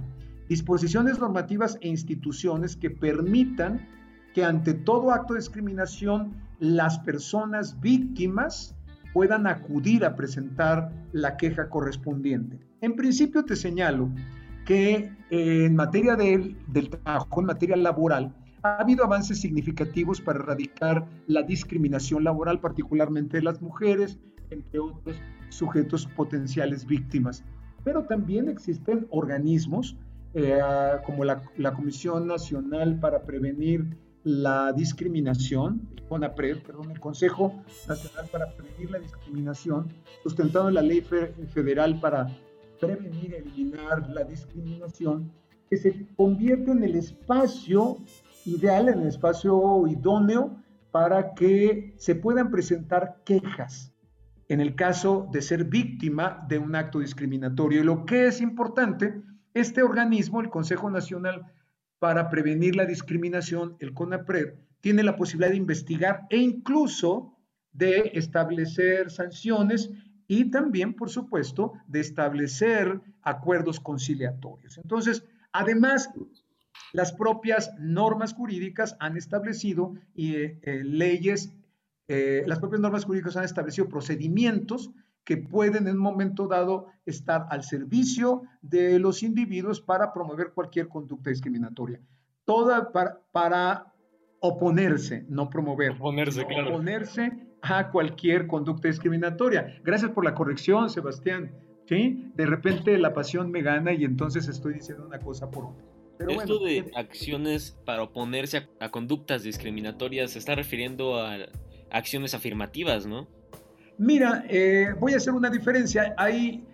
disposiciones 0.52 1.18
normativas 1.18 1.78
e 1.80 1.88
instituciones 1.88 2.76
que 2.76 2.90
permitan 2.90 3.88
que 4.34 4.44
ante 4.44 4.74
todo 4.74 5.12
acto 5.12 5.34
de 5.34 5.40
discriminación 5.40 6.34
las 6.60 7.00
personas 7.00 7.80
víctimas 7.80 8.76
puedan 9.14 9.48
acudir 9.48 10.04
a 10.04 10.14
presentar 10.14 10.92
la 11.14 11.38
queja 11.38 11.70
correspondiente. 11.70 12.60
En 12.82 12.98
principio 12.98 13.46
te 13.46 13.56
señalo 13.56 14.10
que 14.66 15.10
en 15.30 15.74
materia 15.74 16.18
del 16.18 16.90
trabajo, 17.02 17.40
en 17.40 17.46
materia 17.46 17.78
laboral, 17.78 18.36
ha 18.64 18.76
habido 18.76 19.06
avances 19.06 19.40
significativos 19.40 20.20
para 20.20 20.40
erradicar 20.40 21.08
la 21.28 21.44
discriminación 21.44 22.26
laboral, 22.26 22.60
particularmente 22.60 23.38
de 23.38 23.44
las 23.44 23.62
mujeres, 23.62 24.20
entre 24.50 24.80
otros 24.82 25.16
sujetos 25.48 26.08
potenciales 26.08 26.86
víctimas. 26.86 27.42
Pero 27.86 28.04
también 28.04 28.50
existen 28.50 29.08
organismos 29.12 29.96
eh, 30.34 30.60
como 31.06 31.26
la, 31.26 31.42
Comisión 31.76 32.28
Nacional 32.28 33.00
para 33.00 33.24
Prevenir 33.24 33.98
la 34.24 34.72
Discriminación, 34.72 35.90
CONAPRED, 36.08 36.64
perdón, 36.64 36.92
el 36.92 37.00
Consejo 37.00 37.64
Nacional 37.88 38.30
para 38.32 38.56
Prevenir 38.56 38.92
la 38.92 39.00
Discriminación, 39.00 39.92
sustentado 40.24 40.70
en 40.70 40.76
la 40.76 40.82
Ley 40.82 41.02
Federal 41.02 42.00
para 42.00 42.28
Prevenir 42.80 43.32
y 43.32 43.36
Eliminar 43.36 44.10
la 44.10 44.24
Discriminación, 44.24 45.32
que 45.70 45.78
se 45.78 46.08
convierte 46.16 46.72
en 46.72 46.84
el 46.84 46.96
espacio 46.96 47.98
ideal, 48.46 48.90
en 48.90 49.02
el 49.02 49.08
espacio 49.08 49.86
idóneo 49.88 50.58
para 50.92 51.34
que 51.34 51.94
se 51.98 52.16
puedan 52.16 52.52
presentar 52.52 53.22
quejas 53.26 53.92
en 54.52 54.60
el 54.60 54.76
caso 54.76 55.30
de 55.32 55.42
ser 55.42 55.64
víctima 55.64 56.46
de 56.50 56.60
un 56.60 56.76
acto 56.76 57.00
discriminatorio. 57.00 57.80
Y 57.80 57.86
lo 57.86 58.06
que 58.06 58.28
es 58.28 58.42
importante, 58.42 59.22
este 59.54 59.84
organismo, 59.84 60.42
el 60.42 60.50
Consejo 60.50 60.90
Nacional 60.90 61.46
para 62.00 62.30
Prevenir 62.30 62.76
la 62.76 62.86
Discriminación, 62.86 63.76
el 63.80 63.94
CONAPRED, 63.94 64.56
tiene 64.82 65.04
la 65.04 65.16
posibilidad 65.16 65.52
de 65.52 65.58
investigar 65.58 66.22
e 66.30 66.38
incluso 66.38 67.38
de 67.72 68.12
establecer 68.16 69.12
sanciones 69.12 69.92
y 70.28 70.50
también, 70.50 70.94
por 70.94 71.10
supuesto, 71.10 71.74
de 71.88 72.00
establecer 72.00 73.02
acuerdos 73.22 73.80
conciliatorios. 73.80 74.78
Entonces, 74.78 75.26
además, 75.52 76.10
las 76.94 77.14
propias 77.14 77.72
normas 77.80 78.34
jurídicas 78.34 78.96
han 79.00 79.18
establecido 79.18 79.94
eh, 80.16 80.60
eh, 80.62 80.84
leyes, 80.84 81.54
eh, 82.08 82.44
las 82.48 82.60
propias 82.60 82.82
normas 82.82 83.06
jurídicas 83.06 83.38
han 83.38 83.46
establecido 83.46 83.88
procedimientos 83.88 84.92
que 85.24 85.38
pueden 85.38 85.88
en 85.88 85.96
un 85.96 86.02
momento 86.02 86.48
dado 86.48 86.88
estar 87.06 87.46
al 87.50 87.64
servicio 87.64 88.44
de 88.62 89.00
los 89.00 89.24
individuos 89.24 89.82
para 89.82 90.14
promover 90.14 90.52
cualquier 90.54 90.88
conducta 90.88 91.30
discriminatoria. 91.30 92.02
Toda 92.46 92.92
para, 92.92 93.94
oponerse, 94.40 95.26
no 95.30 95.50
promover. 95.50 95.92
Oponerse, 95.92 96.46
claro. 96.46 96.70
Oponerse 96.70 97.32
a 97.62 97.92
cualquier 97.92 98.48
conducta 98.48 98.88
discriminatoria. 98.88 99.80
Gracias 99.84 100.12
por 100.12 100.26
la 100.26 100.34
corrección, 100.34 100.90
Sebastián. 100.90 101.56
¿Sí? 101.88 102.32
De 102.36 102.46
repente 102.46 102.98
la 102.98 103.14
pasión 103.14 103.52
me 103.52 103.62
gana 103.62 103.94
y 103.94 104.06
entonces 104.06 104.48
estoy 104.48 104.76
diciendo 104.76 105.06
una 105.06 105.20
cosa 105.20 105.52
por 105.52 105.66
otra. 105.66 105.84
Esto 106.30 106.60
de 106.60 106.92
acciones 106.96 107.78
para 107.86 108.04
oponerse 108.04 108.68
a, 108.80 108.90
conductas 108.90 109.44
discriminatorias 109.44 110.32
se 110.32 110.40
está 110.40 110.56
refiriendo 110.56 111.20
a 111.20 111.38
acciones 111.90 112.34
afirmativas, 112.34 113.06
¿no? 113.06 113.28
Mira, 114.02 114.44
eh, 114.50 114.96
voy 115.00 115.14
a 115.14 115.18
hacer 115.18 115.34
una 115.34 115.52
diferencia. 115.52 116.16
Hay 116.18 116.66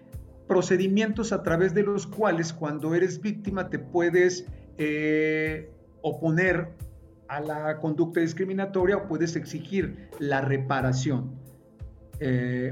procedimientos 0.48 1.34
a 1.34 1.44
través 1.44 1.74
de 1.74 1.84
los 1.84 2.08
cuales 2.08 2.54
cuando 2.54 2.96
eres 2.96 3.20
víctima 3.20 3.70
te 3.70 3.80
puedes 3.80 4.46
eh, 4.78 5.70
oponer 6.02 6.70
a 7.28 7.42
la 7.42 7.80
conducta 7.80 8.22
discriminatoria 8.22 8.96
o 8.96 9.08
puedes 9.10 9.36
exigir 9.36 10.08
la 10.20 10.40
reparación 10.40 11.36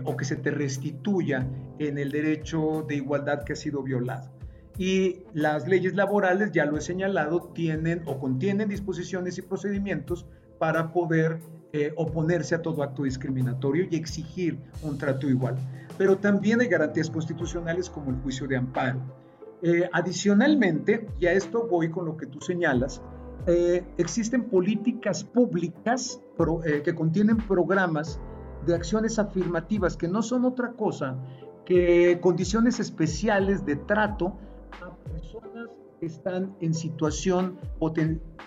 o 0.05 0.17
que 0.17 0.25
se 0.25 0.37
te 0.37 0.49
restituya 0.49 1.47
en 1.77 1.99
el 1.99 2.09
derecho 2.09 2.83
de 2.87 2.95
igualdad 2.95 3.43
que 3.43 3.53
ha 3.53 3.55
sido 3.55 3.83
violado 3.83 4.31
y 4.77 5.23
las 5.33 5.67
leyes 5.67 5.95
laborales, 5.95 6.51
ya 6.51 6.65
lo 6.65 6.77
he 6.77 6.81
señalado, 6.81 7.51
tienen 7.53 8.01
o 8.05 8.19
contienen 8.19 8.69
disposiciones 8.69 9.37
y 9.37 9.41
procedimientos 9.41 10.25
para 10.59 10.91
poder 10.91 11.39
eh, 11.77 11.91
oponerse 11.97 12.55
a 12.55 12.61
todo 12.61 12.83
acto 12.83 13.03
discriminatorio 13.03 13.85
y 13.91 13.97
exigir 13.97 14.57
un 14.81 14.97
trato 14.97 15.29
igual. 15.29 15.57
Pero 15.97 16.17
también 16.17 16.61
hay 16.61 16.69
garantías 16.69 17.09
constitucionales 17.09 17.89
como 17.89 18.11
el 18.11 18.17
juicio 18.21 18.47
de 18.47 18.55
amparo. 18.55 19.01
Eh, 19.61 19.89
adicionalmente, 19.91 21.05
y 21.19 21.25
a 21.25 21.33
esto 21.33 21.67
voy 21.69 21.89
con 21.89 22.05
lo 22.05 22.15
que 22.15 22.27
tú 22.27 22.39
señalas, 22.39 23.01
eh, 23.45 23.83
existen 23.97 24.45
políticas 24.45 25.25
públicas 25.25 26.21
que 26.85 26.95
contienen 26.95 27.35
programas 27.37 28.21
de 28.65 28.73
acciones 28.73 29.19
afirmativas 29.19 29.97
que 29.97 30.07
no 30.07 30.21
son 30.21 30.45
otra 30.45 30.71
cosa 30.71 31.17
que 31.65 32.19
condiciones 32.21 32.79
especiales 32.79 33.65
de 33.65 33.75
trato 33.75 34.37
personas 35.11 35.69
que 35.69 35.84
están 36.01 36.55
en 36.61 36.73
situación 36.73 37.57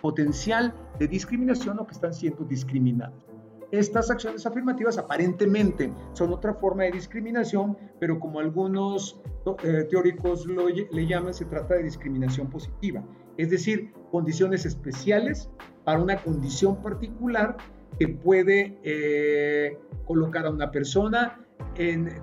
potencial 0.00 0.74
de 0.98 1.08
discriminación 1.08 1.78
o 1.78 1.86
que 1.86 1.94
están 1.94 2.14
siendo 2.14 2.44
discriminadas. 2.44 3.14
Estas 3.70 4.10
acciones 4.10 4.46
afirmativas 4.46 4.96
aparentemente 4.96 5.92
son 6.14 6.32
otra 6.32 6.54
forma 6.54 6.84
de 6.84 6.92
discriminación, 6.92 7.76
pero 8.00 8.18
como 8.18 8.40
algunos 8.40 9.20
eh, 9.62 9.86
teóricos 9.90 10.46
lo, 10.46 10.68
le 10.68 11.06
llaman, 11.06 11.34
se 11.34 11.44
trata 11.44 11.74
de 11.74 11.82
discriminación 11.82 12.48
positiva, 12.48 13.04
es 13.36 13.50
decir, 13.50 13.92
condiciones 14.10 14.64
especiales 14.64 15.50
para 15.84 16.00
una 16.00 16.16
condición 16.16 16.80
particular 16.82 17.58
que 17.98 18.08
puede 18.08 18.78
eh, 18.84 19.78
colocar 20.06 20.46
a 20.46 20.50
una 20.50 20.70
persona 20.70 21.44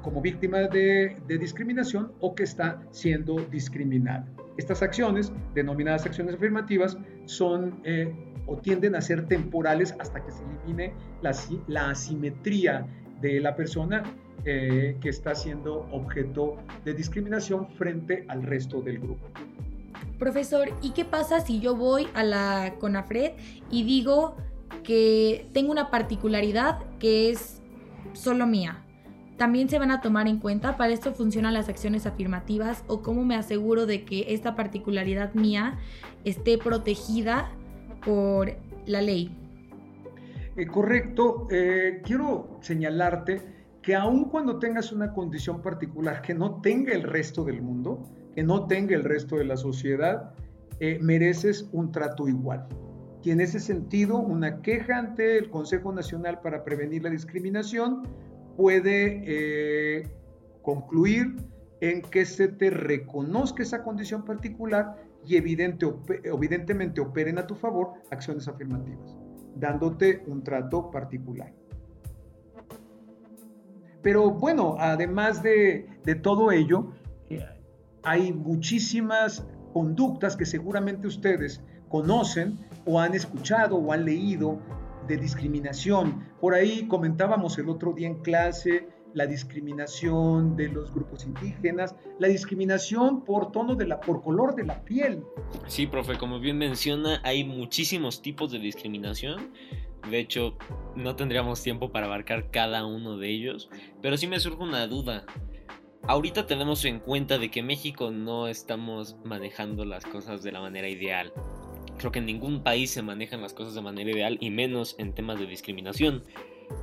como 0.01 0.21
víctima 0.21 0.59
de, 0.63 1.15
discriminación 1.27 2.11
o 2.19 2.35
que 2.35 2.43
está 2.43 2.81
siendo 2.91 3.35
discriminada. 3.51 4.27
Estas 4.57 4.81
acciones, 4.81 5.31
denominadas 5.53 6.05
acciones 6.05 6.35
afirmativas, 6.35 6.97
son 7.25 7.79
eh, 7.83 8.13
o 8.47 8.57
tienden 8.57 8.95
a 8.95 9.01
ser 9.01 9.27
temporales 9.27 9.95
hasta 9.99 10.23
que 10.23 10.31
se 10.31 10.43
elimine 10.43 10.93
la, 11.21 11.89
asimetría 11.89 12.85
de 13.21 13.39
la 13.39 13.55
persona 13.55 14.03
eh, 14.43 14.97
que 15.01 15.09
está 15.09 15.33
siendo 15.33 15.87
objeto 15.91 16.57
de 16.83 16.93
discriminación 16.93 17.69
frente 17.69 18.25
al 18.27 18.43
resto 18.43 18.81
del 18.81 18.99
grupo. 18.99 19.27
Profesor, 20.19 20.69
¿y 20.81 20.91
qué 20.91 21.03
pasa 21.03 21.39
si 21.39 21.59
yo 21.59 21.75
voy 21.75 22.07
a 22.13 22.23
la 22.23 22.75
CONAFRED 22.79 23.33
y 23.69 23.83
digo 23.83 24.37
que 24.83 25.47
tengo 25.53 25.71
una 25.71 25.89
particularidad 25.89 26.79
que 26.99 27.31
es 27.31 27.61
solo 28.13 28.47
mía? 28.47 28.84
También 29.37 29.69
se 29.69 29.79
van 29.79 29.91
a 29.91 30.01
tomar 30.01 30.27
en 30.27 30.39
cuenta. 30.39 30.77
Para 30.77 30.93
esto 30.93 31.13
funcionan 31.13 31.53
las 31.53 31.69
acciones 31.69 32.05
afirmativas 32.05 32.83
o 32.87 33.01
cómo 33.01 33.25
me 33.25 33.35
aseguro 33.35 33.85
de 33.85 34.05
que 34.05 34.33
esta 34.33 34.55
particularidad 34.55 35.33
mía 35.33 35.77
esté 36.23 36.57
protegida 36.57 37.49
por 38.05 38.53
la 38.85 39.01
ley. 39.01 39.35
Eh, 40.55 40.67
correcto. 40.67 41.47
Eh, 41.51 42.01
quiero 42.03 42.57
señalarte 42.61 43.41
que 43.81 43.93
aun 43.93 44.25
cuando 44.25 44.57
tengas 44.57 44.91
una 44.91 45.13
condición 45.13 45.61
particular 45.61 46.21
que 46.21 46.33
no 46.33 46.61
tenga 46.61 46.93
el 46.93 47.03
resto 47.03 47.43
del 47.43 47.61
mundo, 47.61 48.09
que 48.33 48.41
no 48.41 48.65
tenga 48.67 48.95
el 48.95 49.03
resto 49.03 49.35
de 49.37 49.45
la 49.45 49.57
sociedad, 49.57 50.33
eh, 50.79 50.97
mereces 51.01 51.69
un 51.71 51.91
trato 51.91 52.27
igual. 52.27 52.67
Y 53.21 53.31
en 53.31 53.41
ese 53.41 53.59
sentido, 53.59 54.17
una 54.17 54.61
queja 54.61 54.97
ante 54.97 55.37
el 55.37 55.49
Consejo 55.49 55.91
Nacional 55.91 56.39
para 56.41 56.63
Prevenir 56.63 57.03
la 57.03 57.09
Discriminación 57.09 58.03
puede 58.55 59.23
eh, 59.25 60.09
concluir 60.61 61.35
en 61.81 62.01
que 62.01 62.25
se 62.25 62.47
te 62.47 62.69
reconozca 62.69 63.63
esa 63.63 63.83
condición 63.83 64.25
particular 64.25 64.95
y 65.25 65.35
evidente, 65.37 65.87
evidentemente 66.23 67.01
operen 67.01 67.37
a 67.37 67.47
tu 67.47 67.55
favor 67.55 67.93
acciones 68.11 68.47
afirmativas, 68.47 69.17
dándote 69.55 70.23
un 70.27 70.43
trato 70.43 70.89
particular. 70.91 71.51
Pero 74.01 74.29
bueno, 74.29 74.75
además 74.79 75.41
de, 75.41 75.87
todo 76.21 76.51
ello, 76.51 76.91
eh, 77.29 77.43
hay 78.03 78.31
muchísimas 78.31 79.43
conductas 79.73 80.35
que 80.35 80.45
seguramente 80.45 81.07
ustedes 81.07 81.61
conocen 81.89 82.59
o 82.85 82.99
han 82.99 83.15
escuchado 83.15 83.77
o 83.77 83.91
han 83.91 84.05
leído 84.05 84.59
de 85.07 85.17
discriminación. 85.17 86.23
Por 86.39 86.53
ahí 86.53 86.87
comentábamos 86.87 87.57
el 87.57 87.69
otro 87.69 87.93
día 87.93 88.07
en 88.07 88.21
clase 88.21 88.87
la 89.15 89.25
discriminación 89.25 90.57
de 90.57 90.67
los 90.67 90.93
grupos 90.93 91.23
indígenas, 91.23 91.95
la 92.19 92.27
discriminación 92.27 93.23
por 93.23 93.51
tono 93.53 93.75
de 93.75 93.87
la, 93.87 94.01
por 94.01 94.21
color 94.21 94.55
de 94.55 94.65
la 94.65 94.83
piel. 94.83 95.23
Sí, 95.67 95.87
profe, 95.87 96.17
como 96.17 96.39
bien 96.41 96.57
menciona, 96.57 97.21
hay 97.23 97.45
muchísimos 97.45 98.21
tipos 98.21 98.51
de 98.51 98.59
discriminación. 98.59 99.53
De 100.09 100.19
hecho, 100.19 100.57
no 100.95 101.15
tendríamos 101.15 101.63
tiempo 101.63 101.93
para 101.93 102.07
abarcar 102.07 102.51
cada 102.51 102.85
uno 102.85 103.17
de 103.17 103.29
ellos, 103.29 103.69
pero 104.01 104.17
sí 104.17 104.27
me 104.27 104.39
surge 104.39 104.61
una 104.61 104.85
duda. 104.85 105.25
Ahorita 106.07 106.45
tenemos 106.45 106.83
en 106.83 106.99
cuenta 106.99 107.37
de 107.37 107.49
que 107.49 107.63
México 107.63 108.11
no 108.11 108.49
estamos 108.49 109.15
manejando 109.23 109.85
las 109.85 110.05
cosas 110.05 110.43
de 110.43 110.51
la 110.51 110.59
manera 110.59 110.89
ideal. 110.89 111.31
Que 112.11 112.19
en 112.19 112.25
ningún 112.25 112.63
país 112.63 112.91
se 112.91 113.01
manejan 113.01 113.41
las 113.41 113.53
cosas 113.53 113.75
de 113.75 113.81
manera 113.81 114.11
ideal 114.11 114.37
y 114.39 114.49
menos 114.49 114.95
en 114.97 115.13
temas 115.13 115.39
de 115.39 115.47
discriminación. 115.47 116.23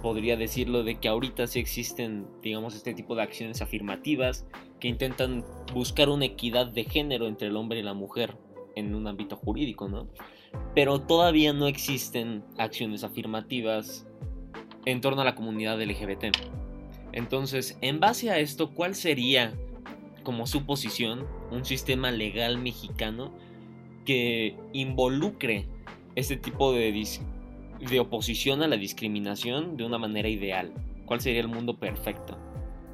Podría 0.02 0.36
decirlo 0.36 0.84
de 0.84 1.00
que 1.00 1.08
ahorita 1.08 1.46
sí 1.46 1.58
existen, 1.58 2.26
digamos, 2.42 2.74
este 2.74 2.94
tipo 2.94 3.14
de 3.14 3.22
acciones 3.22 3.62
afirmativas 3.62 4.46
que 4.80 4.88
intentan 4.88 5.44
buscar 5.72 6.08
una 6.08 6.24
equidad 6.24 6.66
de 6.66 6.84
género 6.84 7.26
entre 7.26 7.48
el 7.48 7.56
hombre 7.56 7.80
y 7.80 7.82
la 7.82 7.94
mujer 7.94 8.36
en 8.76 8.94
un 8.94 9.06
ámbito 9.06 9.36
jurídico, 9.36 9.88
¿no? 9.88 10.08
Pero 10.74 11.00
todavía 11.00 11.52
no 11.52 11.66
existen 11.66 12.44
acciones 12.58 13.04
afirmativas 13.04 14.06
en 14.84 15.00
torno 15.00 15.22
a 15.22 15.24
la 15.24 15.34
comunidad 15.34 15.80
LGBT. 15.80 16.36
Entonces, 17.12 17.76
en 17.80 18.00
base 18.00 18.30
a 18.30 18.38
esto, 18.38 18.70
¿cuál 18.70 18.94
sería, 18.94 19.52
como 20.22 20.46
su 20.46 20.64
posición, 20.64 21.26
un 21.50 21.64
sistema 21.64 22.10
legal 22.10 22.58
mexicano 22.58 23.32
que 24.04 24.56
involucre 24.72 25.66
este 26.14 26.36
tipo 26.36 26.72
de, 26.72 26.92
de 27.90 28.00
oposición 28.00 28.62
a 28.62 28.68
la 28.68 28.76
discriminación 28.76 29.76
de 29.76 29.84
una 29.84 29.98
manera 29.98 30.28
ideal? 30.28 30.72
¿Cuál 31.06 31.20
sería 31.20 31.40
el 31.40 31.48
mundo 31.48 31.78
perfecto? 31.78 32.38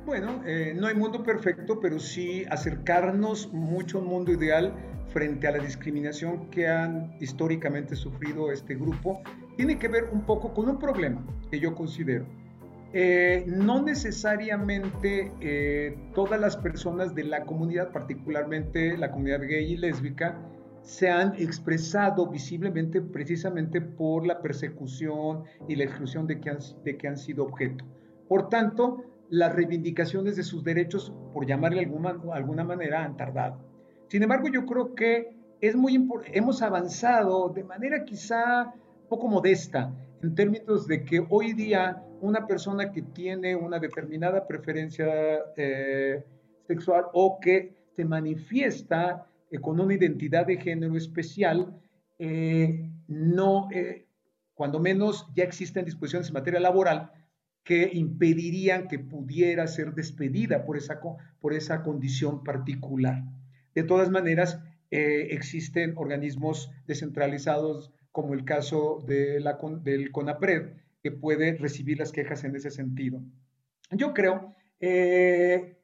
Bueno, 0.07 0.43
eh, 0.47 0.75
no 0.75 0.87
hay 0.87 0.95
mundo 0.95 1.23
perfecto, 1.23 1.81
pero 1.81 1.99
sí 1.99 2.45
acercarnos 2.51 3.53
mucho 3.53 3.99
a 3.99 4.01
un 4.01 4.07
mundo 4.07 4.33
ideal 4.33 4.73
frente 5.13 5.47
a 5.49 5.53
la 5.53 5.59
discriminación 5.59 6.51
que 6.51 6.69
han 6.69 7.15
históricamente 7.21 7.97
sufrido 7.97 8.51
este 8.53 8.75
grupo, 8.75 9.21
tiene 9.57 9.79
que 9.79 9.89
ver 9.89 10.05
un 10.13 10.23
poco 10.23 10.55
con 10.55 10.69
un 10.69 10.79
problema 10.79 11.23
que 11.51 11.61
yo 11.61 11.75
considero. 11.75 12.25
Eh, 12.95 13.45
no 13.47 13.83
necesariamente 13.83 15.31
eh, 15.43 15.95
todas 16.15 16.41
las 16.41 16.57
personas 16.57 17.15
de 17.15 17.25
la 17.25 17.45
comunidad, 17.45 17.93
particularmente 17.93 18.97
la 18.97 19.11
comunidad 19.11 19.41
gay 19.43 19.73
y 19.73 19.77
lésbica, 19.77 20.39
se 20.83 21.11
han 21.11 21.35
expresado 21.37 22.27
visiblemente 22.29 23.01
precisamente 23.01 23.81
por 23.81 24.27
la 24.27 24.41
persecución 24.41 25.45
y 25.69 25.77
la 25.77 25.85
exclusión 25.85 26.27
de 26.27 26.41
que 26.41 26.51
han, 26.51 26.59
de 26.85 26.97
que 26.97 27.09
han 27.09 27.17
sido 27.17 27.45
objeto. 27.45 27.85
Por 28.29 28.49
tanto, 28.49 29.05
las 29.31 29.55
reivindicaciones 29.55 30.37
de 30.37 30.43
sus 30.43 30.65
derechos, 30.65 31.13
por 31.33 31.47
llamarle 31.47 31.81
alguna, 31.81 32.17
alguna 32.33 32.65
manera, 32.65 33.05
han 33.05 33.17
tardado. 33.17 33.59
Sin 34.09 34.23
embargo, 34.23 34.49
yo 34.49 34.65
creo 34.65 34.95
que 34.95 35.35
es 35.61 35.77
muy 35.77 36.09
hemos 36.33 36.63
avanzado 36.63 37.49
de 37.49 37.65
manera 37.65 38.05
quizá 38.05 38.73
poco 39.09 39.29
modesta 39.29 39.93
en 40.23 40.35
términos 40.35 40.87
de 40.87 41.05
que 41.05 41.27
hoy 41.31 41.53
día 41.53 42.03
una 42.21 42.47
persona 42.47 42.91
que 42.93 43.03
tiene 43.03 43.55
una 43.55 43.79
determinada 43.79 44.47
preferencia 44.47 45.07
eh, 45.57 46.25
sexual 46.67 47.07
o 47.13 47.39
que 47.41 47.75
se 47.95 48.05
manifiesta 48.05 49.27
con 49.61 49.81
una 49.81 49.95
identidad 49.95 50.47
de 50.47 50.59
género 50.59 50.97
especial, 50.97 51.81
eh, 52.19 52.91
no, 53.07 53.69
cuando 54.55 54.81
menos 54.81 55.27
ya 55.35 55.45
existen 55.45 55.85
disposiciones 55.85 56.29
en 56.29 56.35
materia 56.35 56.61
laboral 56.61 57.13
que 57.69 57.91
impedirían 57.93 58.89
que 58.89 58.99
pudiera 58.99 59.67
ser 59.67 59.95
despedida 59.95 60.65
por 60.65 60.79
esa, 60.79 61.01
por 61.39 61.53
esa 61.53 61.83
condición 61.83 62.43
particular. 62.43 63.23
De 63.75 63.83
todas 63.83 64.11
maneras, 64.11 64.59
eh, 64.91 65.29
existen 65.33 65.93
organismos 65.97 66.71
descentralizados 66.87 67.93
como 68.11 68.33
el 68.33 68.45
caso 68.45 69.05
de 69.07 69.39
la, 69.41 69.59
del 69.83 70.11
CONAPRED, 70.13 70.73
que 71.03 71.13
puede 71.13 71.57
recibir 71.59 71.99
las 71.99 72.11
quejas 72.11 72.43
en 72.45 72.57
ese 72.57 72.71
sentido. 72.71 73.23
Yo 73.91 74.15
creo, 74.15 74.57
eh, 74.81 75.78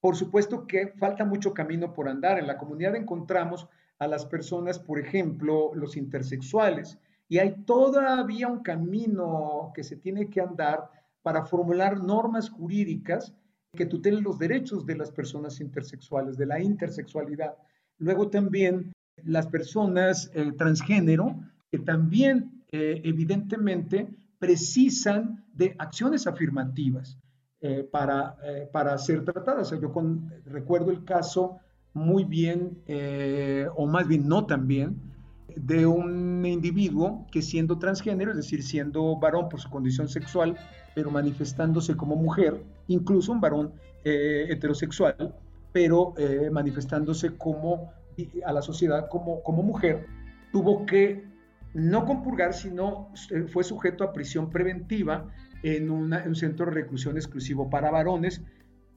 por 0.00 0.16
supuesto 0.16 0.66
que 0.66 0.88
falta 0.98 1.24
mucho 1.24 1.52
camino 1.52 1.92
por 1.92 2.08
andar. 2.08 2.38
En 2.38 2.46
la 2.46 2.56
comunidad 2.56 2.96
encontramos 2.96 3.68
a 3.98 4.06
las 4.06 4.24
personas, 4.24 4.78
por 4.78 4.98
ejemplo, 4.98 5.72
los 5.74 5.96
intersexuales, 5.96 6.98
y 7.28 7.38
hay 7.38 7.62
todavía 7.64 8.48
un 8.48 8.62
camino 8.62 9.70
que 9.74 9.84
se 9.84 9.96
tiene 9.96 10.28
que 10.28 10.40
andar 10.40 10.90
para 11.22 11.44
formular 11.44 12.02
normas 12.02 12.48
jurídicas 12.48 13.34
que 13.76 13.86
tutelen 13.86 14.24
los 14.24 14.38
derechos 14.38 14.84
de 14.84 14.96
las 14.96 15.12
personas 15.12 15.60
intersexuales, 15.60 16.36
de 16.36 16.46
la 16.46 16.60
intersexualidad. 16.60 17.54
Luego 17.98 18.28
también 18.30 18.92
las 19.22 19.46
personas 19.46 20.30
eh, 20.34 20.52
transgénero, 20.56 21.38
que 21.70 21.78
también 21.78 22.64
eh, 22.72 23.00
evidentemente 23.04 24.08
precisan 24.38 25.44
de 25.52 25.76
acciones 25.78 26.26
afirmativas 26.26 27.18
eh, 27.60 27.88
para, 27.90 28.36
para 28.72 28.96
ser 28.98 29.24
tratadas. 29.24 29.70
yo 29.70 29.92
recuerdo 30.46 30.90
el 30.90 31.04
caso 31.04 31.58
muy 31.92 32.24
bien, 32.24 32.82
o 33.76 33.86
más 33.86 34.06
bien 34.06 34.28
no 34.28 34.46
tan 34.46 34.66
bien, 34.66 35.10
de 35.56 35.86
un 35.86 36.44
individuo 36.46 37.26
que 37.30 37.42
siendo 37.42 37.78
transgénero, 37.78 38.30
es 38.30 38.36
decir, 38.36 38.62
siendo 38.62 39.18
varón 39.18 39.48
por 39.48 39.60
su 39.60 39.68
condición 39.70 40.08
sexual, 40.08 40.56
pero 40.94 41.10
manifestándose 41.10 41.96
como 41.96 42.16
mujer, 42.16 42.62
incluso 42.88 43.32
un 43.32 43.40
varón 43.40 43.72
eh, 44.04 44.46
heterosexual, 44.50 45.34
pero 45.72 46.14
eh, 46.16 46.50
manifestándose 46.50 47.36
como 47.36 47.92
a 48.44 48.52
la 48.52 48.60
sociedad 48.60 49.08
como, 49.08 49.42
como 49.42 49.62
mujer, 49.62 50.06
tuvo 50.52 50.84
que 50.84 51.24
no 51.72 52.04
compurgar, 52.04 52.52
sino 52.52 53.08
eh, 53.30 53.44
fue 53.46 53.64
sujeto 53.64 54.04
a 54.04 54.12
prisión 54.12 54.50
preventiva 54.50 55.28
en, 55.62 55.90
un 55.90 56.34
centro 56.34 56.66
de 56.66 56.72
reclusión 56.72 57.16
exclusivo 57.16 57.68
para 57.70 57.90
varones, 57.90 58.42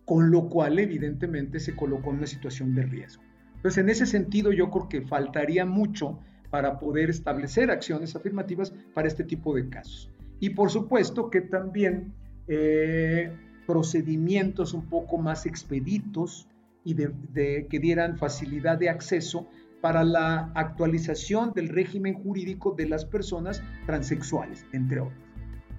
con 0.06 0.32
lo 0.32 0.50
cual 0.50 0.80
evidentemente 0.80 1.60
se 1.60 1.76
colocó 1.76 2.12
en 2.12 2.18
una 2.18 2.28
situación 2.28 2.76
de 2.76 2.84
riesgo. 2.84 3.24
Entonces, 3.56 3.78
en 3.78 3.90
ese 3.90 4.06
sentido, 4.06 4.52
yo 4.52 4.70
creo 4.70 4.90
que 4.90 5.02
faltaría 5.02 5.66
mucho 5.66 6.20
para 6.50 6.80
poder 6.80 7.10
establecer 7.10 7.72
acciones 7.72 8.16
afirmativas 8.16 8.74
para 8.94 9.08
este 9.08 9.24
tipo 9.24 9.56
de 9.56 9.70
casos. 9.70 10.12
Y 10.40 10.52
por 10.52 10.70
supuesto 10.70 11.30
que 11.30 11.42
también 11.42 12.14
eh, 12.48 13.32
procedimientos 13.66 14.74
un 14.74 14.90
poco 14.90 15.18
más 15.18 15.46
expeditos 15.46 16.48
y 16.84 16.96
de, 16.96 17.68
que 17.70 17.80
dieran 17.80 18.18
facilidad 18.18 18.78
de 18.78 18.90
acceso 18.90 19.48
para 19.82 20.04
la 20.04 20.52
actualización 20.56 21.54
del 21.54 21.70
régimen 21.70 22.14
jurídico 22.14 22.72
de 22.72 22.88
las 22.88 23.06
personas 23.06 23.64
transexuales, 23.86 24.66
entre 24.74 25.00
otros. 25.00 25.18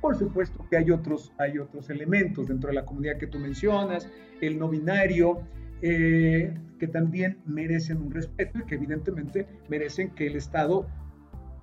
Por 0.05 0.19
supuesto 0.19 0.67
que 0.69 0.77
hay 0.77 0.91
otros, 0.91 1.33
hay 1.39 1.59
otros 1.59 1.89
elementos 1.89 2.49
dentro 2.49 2.69
de 2.69 2.75
la 2.75 2.85
comunidad 2.85 3.17
que 3.17 3.27
tú 3.27 3.39
mencionas, 3.39 4.07
el 4.43 4.59
no 4.59 4.69
binario, 4.69 5.41
eh, 5.81 6.53
que 6.79 6.89
también 6.89 7.39
merecen 7.47 8.03
un 8.03 8.11
respeto 8.11 8.59
y 8.59 8.65
que 8.65 8.75
evidentemente 8.75 9.47
merecen 9.71 10.11
que 10.11 10.27
el 10.27 10.37
Estado 10.37 10.87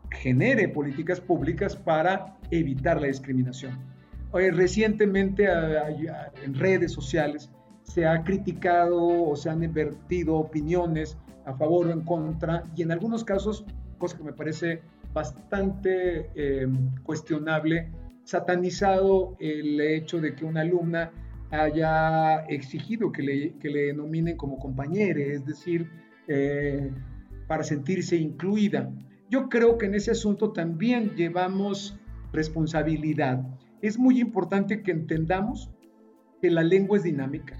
genere 0.09 0.67
políticas 0.69 1.21
públicas 1.21 1.75
para 1.75 2.39
evitar 2.49 2.99
la 2.99 3.05
discriminación. 3.05 3.77
recientemente 4.33 5.45
en 6.43 6.55
redes 6.55 6.93
sociales 6.93 7.51
se 7.83 8.07
ha 8.07 8.23
criticado 8.23 9.29
o 9.29 9.35
se 9.35 9.51
han 9.51 9.63
invertido 9.63 10.37
opiniones 10.37 11.15
a 11.45 11.53
favor 11.53 11.85
o 11.85 11.91
en 11.91 12.01
contra 12.01 12.63
y 12.75 12.81
en 12.81 12.91
algunos 12.91 13.23
casos, 13.23 13.65
cosa 13.99 14.17
que 14.17 14.23
me 14.23 14.33
parece 14.33 14.81
bastante 15.13 16.31
eh, 16.33 16.67
cuestionable, 17.03 17.91
satanizado 18.31 19.35
el 19.39 19.81
hecho 19.81 20.21
de 20.21 20.33
que 20.35 20.45
una 20.45 20.61
alumna 20.61 21.11
haya 21.51 22.45
exigido 22.45 23.11
que 23.11 23.21
le, 23.21 23.57
que 23.59 23.69
le 23.69 23.87
denominen 23.87 24.37
como 24.37 24.57
compañera, 24.57 25.19
es 25.19 25.45
decir, 25.45 25.89
eh, 26.29 26.89
para 27.47 27.63
sentirse 27.63 28.15
incluida. 28.15 28.89
Yo 29.29 29.49
creo 29.49 29.77
que 29.77 29.87
en 29.87 29.95
ese 29.95 30.11
asunto 30.11 30.53
también 30.53 31.11
llevamos 31.17 31.99
responsabilidad. 32.31 33.45
Es 33.81 33.99
muy 33.99 34.21
importante 34.21 34.81
que 34.81 34.91
entendamos 34.91 35.69
que 36.41 36.49
la 36.49 36.63
lengua 36.63 36.97
es 36.97 37.03
dinámica, 37.03 37.57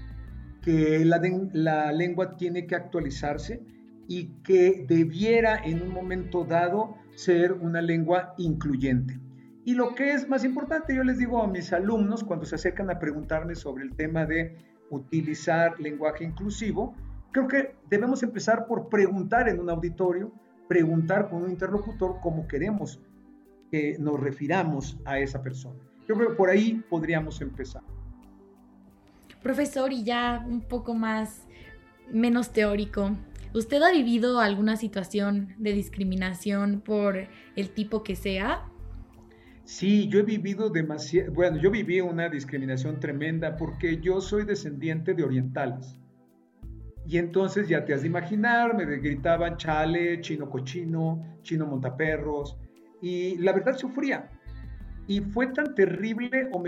que 0.62 1.04
la, 1.04 1.20
la 1.52 1.92
lengua 1.92 2.38
tiene 2.38 2.66
que 2.66 2.76
actualizarse 2.76 3.60
y 4.08 4.28
que 4.42 4.86
debiera 4.88 5.58
en 5.62 5.82
un 5.82 5.90
momento 5.90 6.44
dado 6.44 6.96
ser 7.14 7.52
una 7.52 7.82
lengua 7.82 8.34
incluyente. 8.38 9.20
Y 9.64 9.74
lo 9.74 9.94
que 9.94 10.12
es 10.12 10.28
más 10.28 10.44
importante, 10.44 10.94
yo 10.94 11.04
les 11.04 11.18
digo 11.18 11.42
a 11.42 11.46
mis 11.46 11.72
alumnos 11.72 12.24
cuando 12.24 12.44
se 12.44 12.56
acercan 12.56 12.90
a 12.90 12.98
preguntarme 12.98 13.54
sobre 13.54 13.84
el 13.84 13.94
tema 13.94 14.26
de 14.26 14.56
utilizar 14.90 15.78
lenguaje 15.78 16.24
inclusivo, 16.24 16.94
creo 17.30 17.46
que 17.46 17.76
debemos 17.88 18.22
empezar 18.22 18.66
por 18.66 18.88
preguntar 18.88 19.48
en 19.48 19.60
un 19.60 19.70
auditorio, 19.70 20.32
preguntar 20.68 21.28
con 21.28 21.44
un 21.44 21.50
interlocutor 21.50 22.18
cómo 22.20 22.48
queremos 22.48 23.00
que 23.70 23.96
nos 23.98 24.18
refiramos 24.20 24.98
a 25.04 25.18
esa 25.18 25.42
persona. 25.42 25.78
Yo 26.08 26.16
creo 26.16 26.30
que 26.30 26.34
por 26.34 26.50
ahí 26.50 26.84
podríamos 26.90 27.40
empezar. 27.40 27.82
Profesor, 29.42 29.92
y 29.92 30.04
ya 30.04 30.44
un 30.46 30.60
poco 30.60 30.94
más, 30.94 31.46
menos 32.10 32.52
teórico, 32.52 33.12
¿usted 33.54 33.80
ha 33.82 33.92
vivido 33.92 34.40
alguna 34.40 34.76
situación 34.76 35.54
de 35.58 35.72
discriminación 35.72 36.80
por 36.80 37.28
el 37.56 37.70
tipo 37.70 38.02
que 38.02 38.16
sea? 38.16 38.68
Sí, 39.64 40.08
yo 40.08 40.18
he 40.20 40.22
vivido 40.22 40.70
demasiado, 40.70 41.32
bueno, 41.32 41.56
yo 41.56 41.70
viví 41.70 42.00
una 42.00 42.28
discriminación 42.28 42.98
tremenda 42.98 43.56
porque 43.56 44.00
yo 44.00 44.20
soy 44.20 44.44
descendiente 44.44 45.14
de 45.14 45.22
orientales. 45.22 45.98
Y 47.06 47.18
entonces 47.18 47.68
ya 47.68 47.84
te 47.84 47.94
has 47.94 48.02
de 48.02 48.08
imaginar, 48.08 48.76
me 48.76 48.84
gritaban 48.84 49.56
chale, 49.56 50.20
chino 50.20 50.48
cochino, 50.48 51.22
chino 51.42 51.66
montaperros, 51.66 52.56
y 53.00 53.36
la 53.38 53.52
verdad 53.52 53.76
sufría. 53.76 54.30
Y 55.06 55.20
fue 55.20 55.48
tan 55.48 55.74
terrible 55.74 56.48
o 56.52 56.62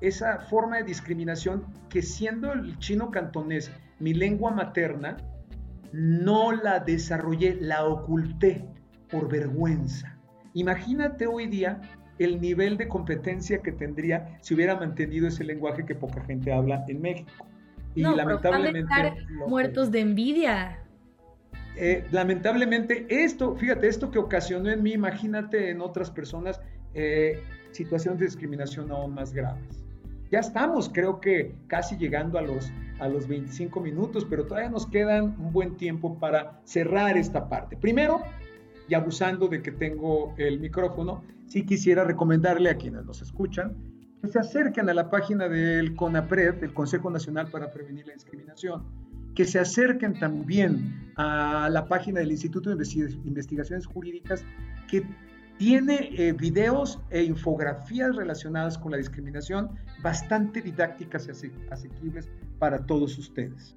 esa 0.00 0.38
forma 0.40 0.78
de 0.78 0.84
discriminación 0.84 1.66
que 1.90 2.00
siendo 2.00 2.52
el 2.52 2.78
chino 2.78 3.10
cantonés 3.10 3.70
mi 3.98 4.14
lengua 4.14 4.50
materna, 4.50 5.18
no 5.92 6.52
la 6.52 6.80
desarrollé, 6.80 7.58
la 7.60 7.84
oculté 7.84 8.66
por 9.10 9.28
vergüenza. 9.28 10.19
Imagínate 10.54 11.26
hoy 11.26 11.46
día 11.46 11.80
el 12.18 12.40
nivel 12.40 12.76
de 12.76 12.86
competencia 12.86 13.62
que 13.62 13.72
tendría 13.72 14.38
si 14.42 14.54
hubiera 14.54 14.76
mantenido 14.76 15.28
ese 15.28 15.42
lenguaje 15.42 15.86
que 15.86 15.94
poca 15.94 16.22
gente 16.24 16.52
habla 16.52 16.84
en 16.88 17.00
México. 17.00 17.46
Y 17.94 18.02
lamentablemente... 18.02 19.14
muertos 19.48 19.90
de 19.90 20.00
envidia. 20.00 20.78
Eh, 21.76 22.04
lamentablemente 22.10 23.06
esto, 23.08 23.56
fíjate, 23.56 23.88
esto 23.88 24.10
que 24.10 24.18
ocasionó 24.18 24.70
en 24.70 24.82
mí, 24.82 24.92
imagínate 24.92 25.70
en 25.70 25.80
otras 25.80 26.10
personas 26.10 26.60
eh, 26.94 27.42
situaciones 27.70 28.20
de 28.20 28.26
discriminación 28.26 28.90
aún 28.90 29.14
más 29.14 29.32
graves. 29.32 29.84
Ya 30.30 30.40
estamos, 30.40 30.88
creo 30.88 31.20
que 31.20 31.54
casi 31.66 31.96
llegando 31.96 32.38
a 32.38 32.42
los, 32.42 32.70
a 33.00 33.08
los 33.08 33.26
25 33.26 33.80
minutos, 33.80 34.26
pero 34.28 34.46
todavía 34.46 34.70
nos 34.70 34.86
quedan 34.86 35.34
un 35.40 35.52
buen 35.52 35.76
tiempo 35.76 36.18
para 36.18 36.60
cerrar 36.64 37.16
esta 37.16 37.48
parte. 37.48 37.76
Primero, 37.76 38.20
y 38.90 38.94
abusando 38.94 39.46
de 39.46 39.62
que 39.62 39.70
tengo 39.70 40.34
el 40.36 40.58
micrófono, 40.58 41.22
sí 41.46 41.64
quisiera 41.64 42.02
recomendarle 42.02 42.70
a 42.70 42.76
quienes 42.76 43.04
nos 43.04 43.22
escuchan 43.22 43.76
que 44.20 44.28
se 44.28 44.38
acerquen 44.38 44.88
a 44.90 44.94
la 44.94 45.08
página 45.08 45.48
del 45.48 45.94
CONAPRED, 45.96 46.56
del 46.56 46.74
Consejo 46.74 47.08
Nacional 47.08 47.48
para 47.50 47.72
Prevenir 47.72 48.06
la 48.06 48.14
Discriminación, 48.14 48.82
que 49.34 49.44
se 49.44 49.58
acerquen 49.58 50.18
también 50.18 51.12
a 51.16 51.68
la 51.70 51.86
página 51.86 52.20
del 52.20 52.32
Instituto 52.32 52.74
de 52.74 52.84
Investigaciones 53.24 53.86
Jurídicas, 53.86 54.44
que 54.88 55.06
tiene 55.56 56.10
eh, 56.16 56.32
videos 56.32 56.98
e 57.10 57.22
infografías 57.22 58.16
relacionadas 58.16 58.76
con 58.76 58.90
la 58.90 58.98
discriminación 58.98 59.70
bastante 60.02 60.60
didácticas 60.60 61.28
y 61.28 61.52
asequibles 61.70 62.28
para 62.58 62.84
todos 62.86 63.16
ustedes. 63.18 63.76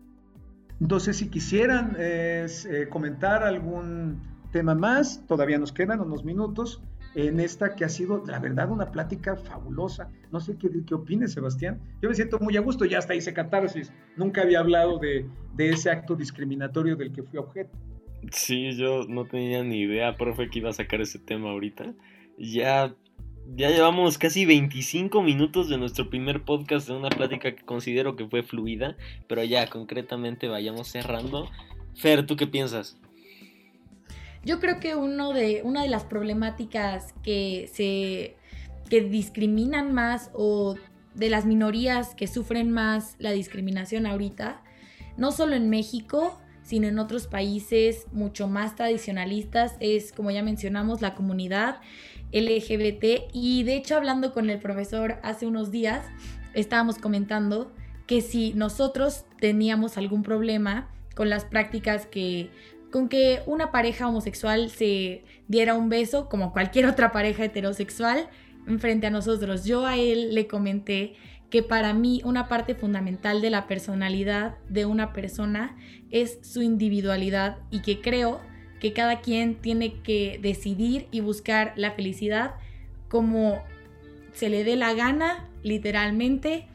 Entonces, 0.82 1.18
si 1.18 1.30
quisieran 1.30 1.96
eh, 2.00 2.48
comentar 2.90 3.44
algún 3.44 4.20
tema 4.54 4.76
más, 4.76 5.26
todavía 5.28 5.58
nos 5.58 5.74
quedan 5.74 6.00
unos 6.00 6.24
minutos 6.24 6.82
en 7.16 7.40
esta 7.40 7.76
que 7.76 7.84
ha 7.84 7.90
sido, 7.90 8.24
la 8.26 8.40
verdad, 8.40 8.72
una 8.72 8.92
plática 8.92 9.36
fabulosa. 9.36 10.10
No 10.32 10.40
sé 10.40 10.58
qué, 10.58 10.70
qué 10.88 10.96
opines, 10.96 11.34
Sebastián. 11.34 11.82
Yo 12.02 12.10
me 12.10 12.16
siento 12.16 12.40
muy 12.40 12.56
a 12.56 12.62
gusto, 12.62 12.86
ya 12.86 13.00
hasta 13.00 13.14
hice 13.14 13.34
catarsis. 13.34 13.92
Nunca 14.16 14.42
había 14.42 14.60
hablado 14.60 14.98
de, 15.00 15.26
de 15.56 15.70
ese 15.70 15.90
acto 15.92 16.16
discriminatorio 16.16 16.96
del 16.96 17.12
que 17.12 17.24
fui 17.24 17.38
objeto. 17.38 17.78
Sí, 18.32 18.72
yo 18.78 19.06
no 19.08 19.26
tenía 19.26 19.64
ni 19.64 19.82
idea, 19.82 20.16
profe, 20.16 20.50
que 20.50 20.60
iba 20.60 20.70
a 20.70 20.74
sacar 20.74 21.02
ese 21.02 21.20
tema 21.20 21.50
ahorita. 21.50 21.94
Ya, 22.38 22.96
ya 23.56 23.70
llevamos 23.70 24.18
casi 24.18 24.46
25 24.46 25.22
minutos 25.22 25.70
de 25.70 25.78
nuestro 25.78 26.10
primer 26.10 26.44
podcast 26.44 26.88
de 26.88 26.96
una 26.96 27.10
plática 27.10 27.54
que 27.54 27.66
considero 27.66 28.16
que 28.16 28.28
fue 28.28 28.44
fluida, 28.44 28.96
pero 29.28 29.44
ya 29.44 29.68
concretamente 29.68 30.48
vayamos 30.48 30.88
cerrando. 30.88 31.50
Fer, 31.96 32.26
¿tú 32.26 32.38
qué 32.38 32.48
piensas? 32.48 32.98
Yo 34.44 34.60
creo 34.60 34.80
que 34.80 34.96
uno 34.96 35.34
de, 35.34 35.62
una 35.64 35.84
de 35.84 35.90
las 35.90 36.04
problemáticas 36.04 37.14
que 37.24 37.70
se 37.74 38.36
que 38.90 39.02
discriminan 39.02 39.94
más 39.94 40.30
o 40.34 40.76
de 41.16 41.30
las 41.30 41.46
minorías 41.46 42.16
que 42.16 42.28
sufren 42.28 42.72
más 42.72 43.16
la 43.20 43.32
discriminación 43.32 44.06
ahorita, 44.06 44.62
no 45.18 45.32
solo 45.32 45.56
en 45.56 45.70
México, 45.70 46.40
sino 46.64 46.88
en 46.88 47.00
otros 47.00 47.28
países 47.28 48.08
mucho 48.12 48.48
más 48.48 48.76
tradicionalistas, 48.76 49.76
es 49.80 50.12
como 50.12 50.32
ya 50.32 50.44
mencionamos 50.44 51.02
la 51.02 51.14
comunidad 51.14 51.78
LGBT 52.32 53.30
y 53.32 53.64
de 53.64 53.76
hecho 53.76 53.96
hablando 53.96 54.34
con 54.34 54.50
el 54.50 54.60
profesor 54.60 55.20
hace 55.24 55.46
unos 55.46 55.72
días, 55.72 56.06
estábamos 56.54 56.98
comentando 56.98 57.72
que 58.08 58.22
si 58.22 58.54
nosotros 58.54 59.26
teníamos 59.40 59.98
algún 59.98 60.24
problema 60.24 60.90
con 61.16 61.30
las 61.30 61.46
prácticas 61.46 62.06
que 62.08 62.50
con 62.94 63.10
que 63.10 63.42
una 63.48 63.72
pareja 63.72 64.08
homosexual 64.08 64.70
se 64.70 65.24
diera 65.48 65.74
un 65.74 65.90
beso 65.90 66.30
como 66.30 66.54
cualquier 66.54 66.86
otra 66.86 67.12
pareja 67.12 67.44
heterosexual 67.44 68.30
frente 68.78 69.08
a 69.08 69.10
nosotros. 69.10 69.66
Yo 69.66 69.88
a 69.88 69.98
él 69.98 70.36
le 70.36 70.46
comenté 70.46 71.16
que 71.50 71.64
para 71.64 71.96
mí 71.96 72.22
una 72.24 72.48
parte 72.48 72.76
fundamental 72.76 73.42
de 73.42 73.50
la 73.50 73.66
personalidad 73.66 74.60
de 74.70 74.86
una 74.86 75.12
persona 75.12 75.76
es 76.12 76.38
su 76.44 76.62
individualidad 76.62 77.58
y 77.72 77.82
que 77.82 78.00
creo 78.00 78.42
que 78.80 78.94
cada 78.94 79.22
quien 79.22 79.56
tiene 79.56 80.00
que 80.04 80.40
decidir 80.40 81.08
y 81.10 81.22
buscar 81.22 81.74
la 81.76 81.94
felicidad 81.94 82.54
como 83.10 83.64
se 84.34 84.50
le 84.50 84.64
dé 84.64 84.76
la 84.76 84.94
gana, 84.94 85.50
literalmente, 85.64 86.68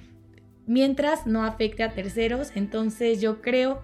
mientras 0.66 1.28
no 1.28 1.44
afecte 1.44 1.84
a 1.84 1.92
terceros. 1.92 2.50
Entonces 2.56 3.20
yo 3.20 3.40
creo 3.40 3.82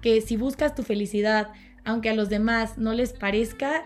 que 0.00 0.20
si 0.20 0.36
buscas 0.36 0.76
tu 0.76 0.84
felicidad 0.84 1.52
aunque 1.84 2.10
a 2.10 2.14
los 2.14 2.28
demás 2.28 2.78
no 2.78 2.92
les 2.92 3.12
parezca, 3.12 3.84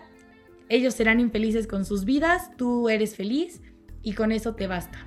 ellos 0.69 0.93
serán 0.93 1.19
infelices 1.19 1.67
con 1.67 1.85
sus 1.85 2.05
vidas, 2.05 2.51
tú 2.57 2.89
eres 2.89 3.15
feliz 3.15 3.61
y 4.01 4.13
con 4.13 4.31
eso 4.31 4.55
te 4.55 4.67
basta. 4.67 4.99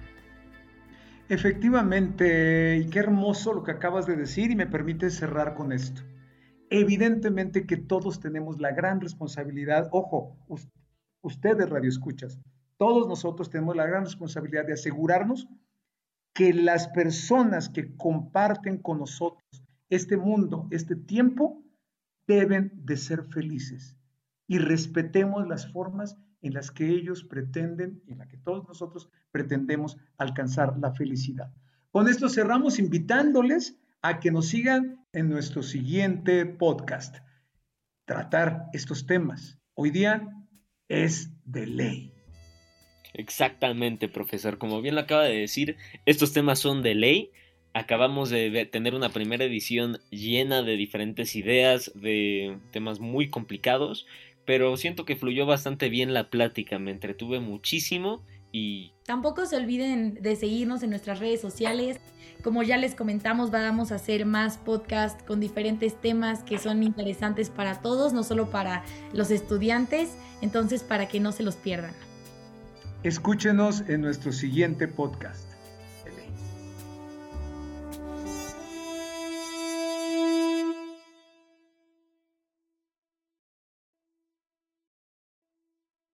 Efectivamente, 1.29 2.79
y 2.79 2.91
qué 2.91 2.99
hermoso 2.99 3.53
lo 3.53 3.63
que 3.63 3.71
acabas 3.71 4.07
de 4.07 4.17
decir 4.17 4.51
y 4.51 4.57
me 4.57 4.67
permite 4.67 5.11
cerrar 5.11 5.55
con 5.55 5.73
esto. 5.73 6.03
Evidentemente 6.71 7.67
que 7.67 7.77
todos 7.77 8.21
tenemos 8.21 8.61
la 8.61 8.73
gran 8.73 9.01
responsabilidad, 9.01 9.89
ojo, 9.93 10.37
ustedes 11.23 11.69
radio 11.69 11.89
escuchas, 11.89 12.41
todos 12.77 13.07
nosotros 13.07 13.51
tenemos 13.51 13.77
la 13.77 13.87
gran 13.87 14.05
responsabilidad 14.05 14.67
de 14.67 14.73
asegurarnos 14.73 15.47
que 16.33 16.55
las 16.55 16.89
personas 16.89 17.69
que 17.69 17.95
comparten 17.97 18.79
con 18.79 18.99
nosotros 18.99 19.45
este 19.89 20.17
mundo, 20.17 20.67
este 20.71 20.97
tiempo, 20.97 21.63
deben 22.35 22.73
de 22.75 22.97
ser 22.97 23.25
felices 23.25 23.97
y 24.47 24.59
respetemos 24.59 25.47
las 25.47 25.71
formas 25.71 26.17
en 26.43 26.55
las 26.55 26.71
que 26.71 26.89
ellos 26.89 27.25
pretenden, 27.25 28.03
en 28.07 28.19
las 28.19 28.29
que 28.29 28.39
todos 28.39 28.67
nosotros 28.67 29.11
pretendemos 29.31 29.97
alcanzar 30.17 30.79
la 30.79 30.93
felicidad. 30.93 31.53
Con 31.91 32.09
esto 32.09 32.29
cerramos 32.29 32.79
invitándoles 32.79 33.79
a 34.03 34.21
que 34.21 34.31
nos 34.31 34.49
sigan 34.49 35.05
en 35.13 35.29
nuestro 35.29 35.63
siguiente 35.63 36.47
podcast. 36.47 37.17
Tratar 38.07 38.69
estos 38.73 39.07
temas 39.07 39.59
hoy 39.75 39.91
día 39.91 40.29
es 40.89 41.31
de 41.45 41.67
ley. 41.67 42.15
Exactamente, 43.13 44.09
profesor. 44.09 44.59
Como 44.59 44.81
bien 44.81 44.95
lo 44.95 45.03
acaba 45.03 45.25
de 45.25 45.41
decir, 45.41 45.77
estos 46.07 46.33
temas 46.33 46.59
son 46.59 46.83
de 46.83 46.95
ley 46.95 47.33
acabamos 47.73 48.31
de 48.31 48.67
tener 48.71 48.95
una 48.95 49.11
primera 49.11 49.45
edición 49.45 49.99
llena 50.11 50.63
de 50.63 50.77
diferentes 50.77 51.37
ideas, 51.37 51.93
de 51.95 52.57
temas 52.73 53.01
muy 53.01 53.29
complicados, 53.29 54.07
pero 54.45 54.77
siento 54.77 55.05
que 55.05 55.17
fluyó 55.17 55.47
bastante 55.47 55.89
bien 55.89 56.13
la 56.13 56.31
plática, 56.31 56.79
me 56.79 56.91
entretuve 56.91 57.41
muchísimo 57.41 58.23
y... 58.53 58.93
Tampoco 59.07 59.47
se 59.47 59.57
olviden 59.57 60.15
de 60.21 60.37
seguirnos 60.37 60.83
en 60.83 60.91
nuestras 60.91 61.19
redes 61.19 61.41
sociales. 61.41 62.01
Como 62.43 62.63
ya 62.63 62.77
les 62.77 62.95
comentamos, 62.95 63.51
vamos 63.51 63.93
a 63.93 63.97
hacer 63.97 64.25
más 64.25 64.57
podcasts 64.59 65.23
con 65.25 65.41
diferentes 65.41 66.01
temas 66.01 66.43
que 66.43 66.59
son 66.59 66.83
interesantes 66.83 67.51
para 67.51 67.81
todos, 67.83 68.13
no 68.13 68.25
solo 68.25 68.51
para 68.51 68.85
los 69.13 69.31
estudiantes, 69.31 70.17
entonces 70.41 70.83
para 70.83 71.07
que 71.07 71.21
no 71.21 71.33
se 71.33 71.43
los 71.43 71.57
pierdan. 71.57 71.93
Escúchenos 73.03 73.83
en 73.89 74.01
nuestro 74.01 74.33
siguiente 74.33 74.89
podcast. 74.89 75.50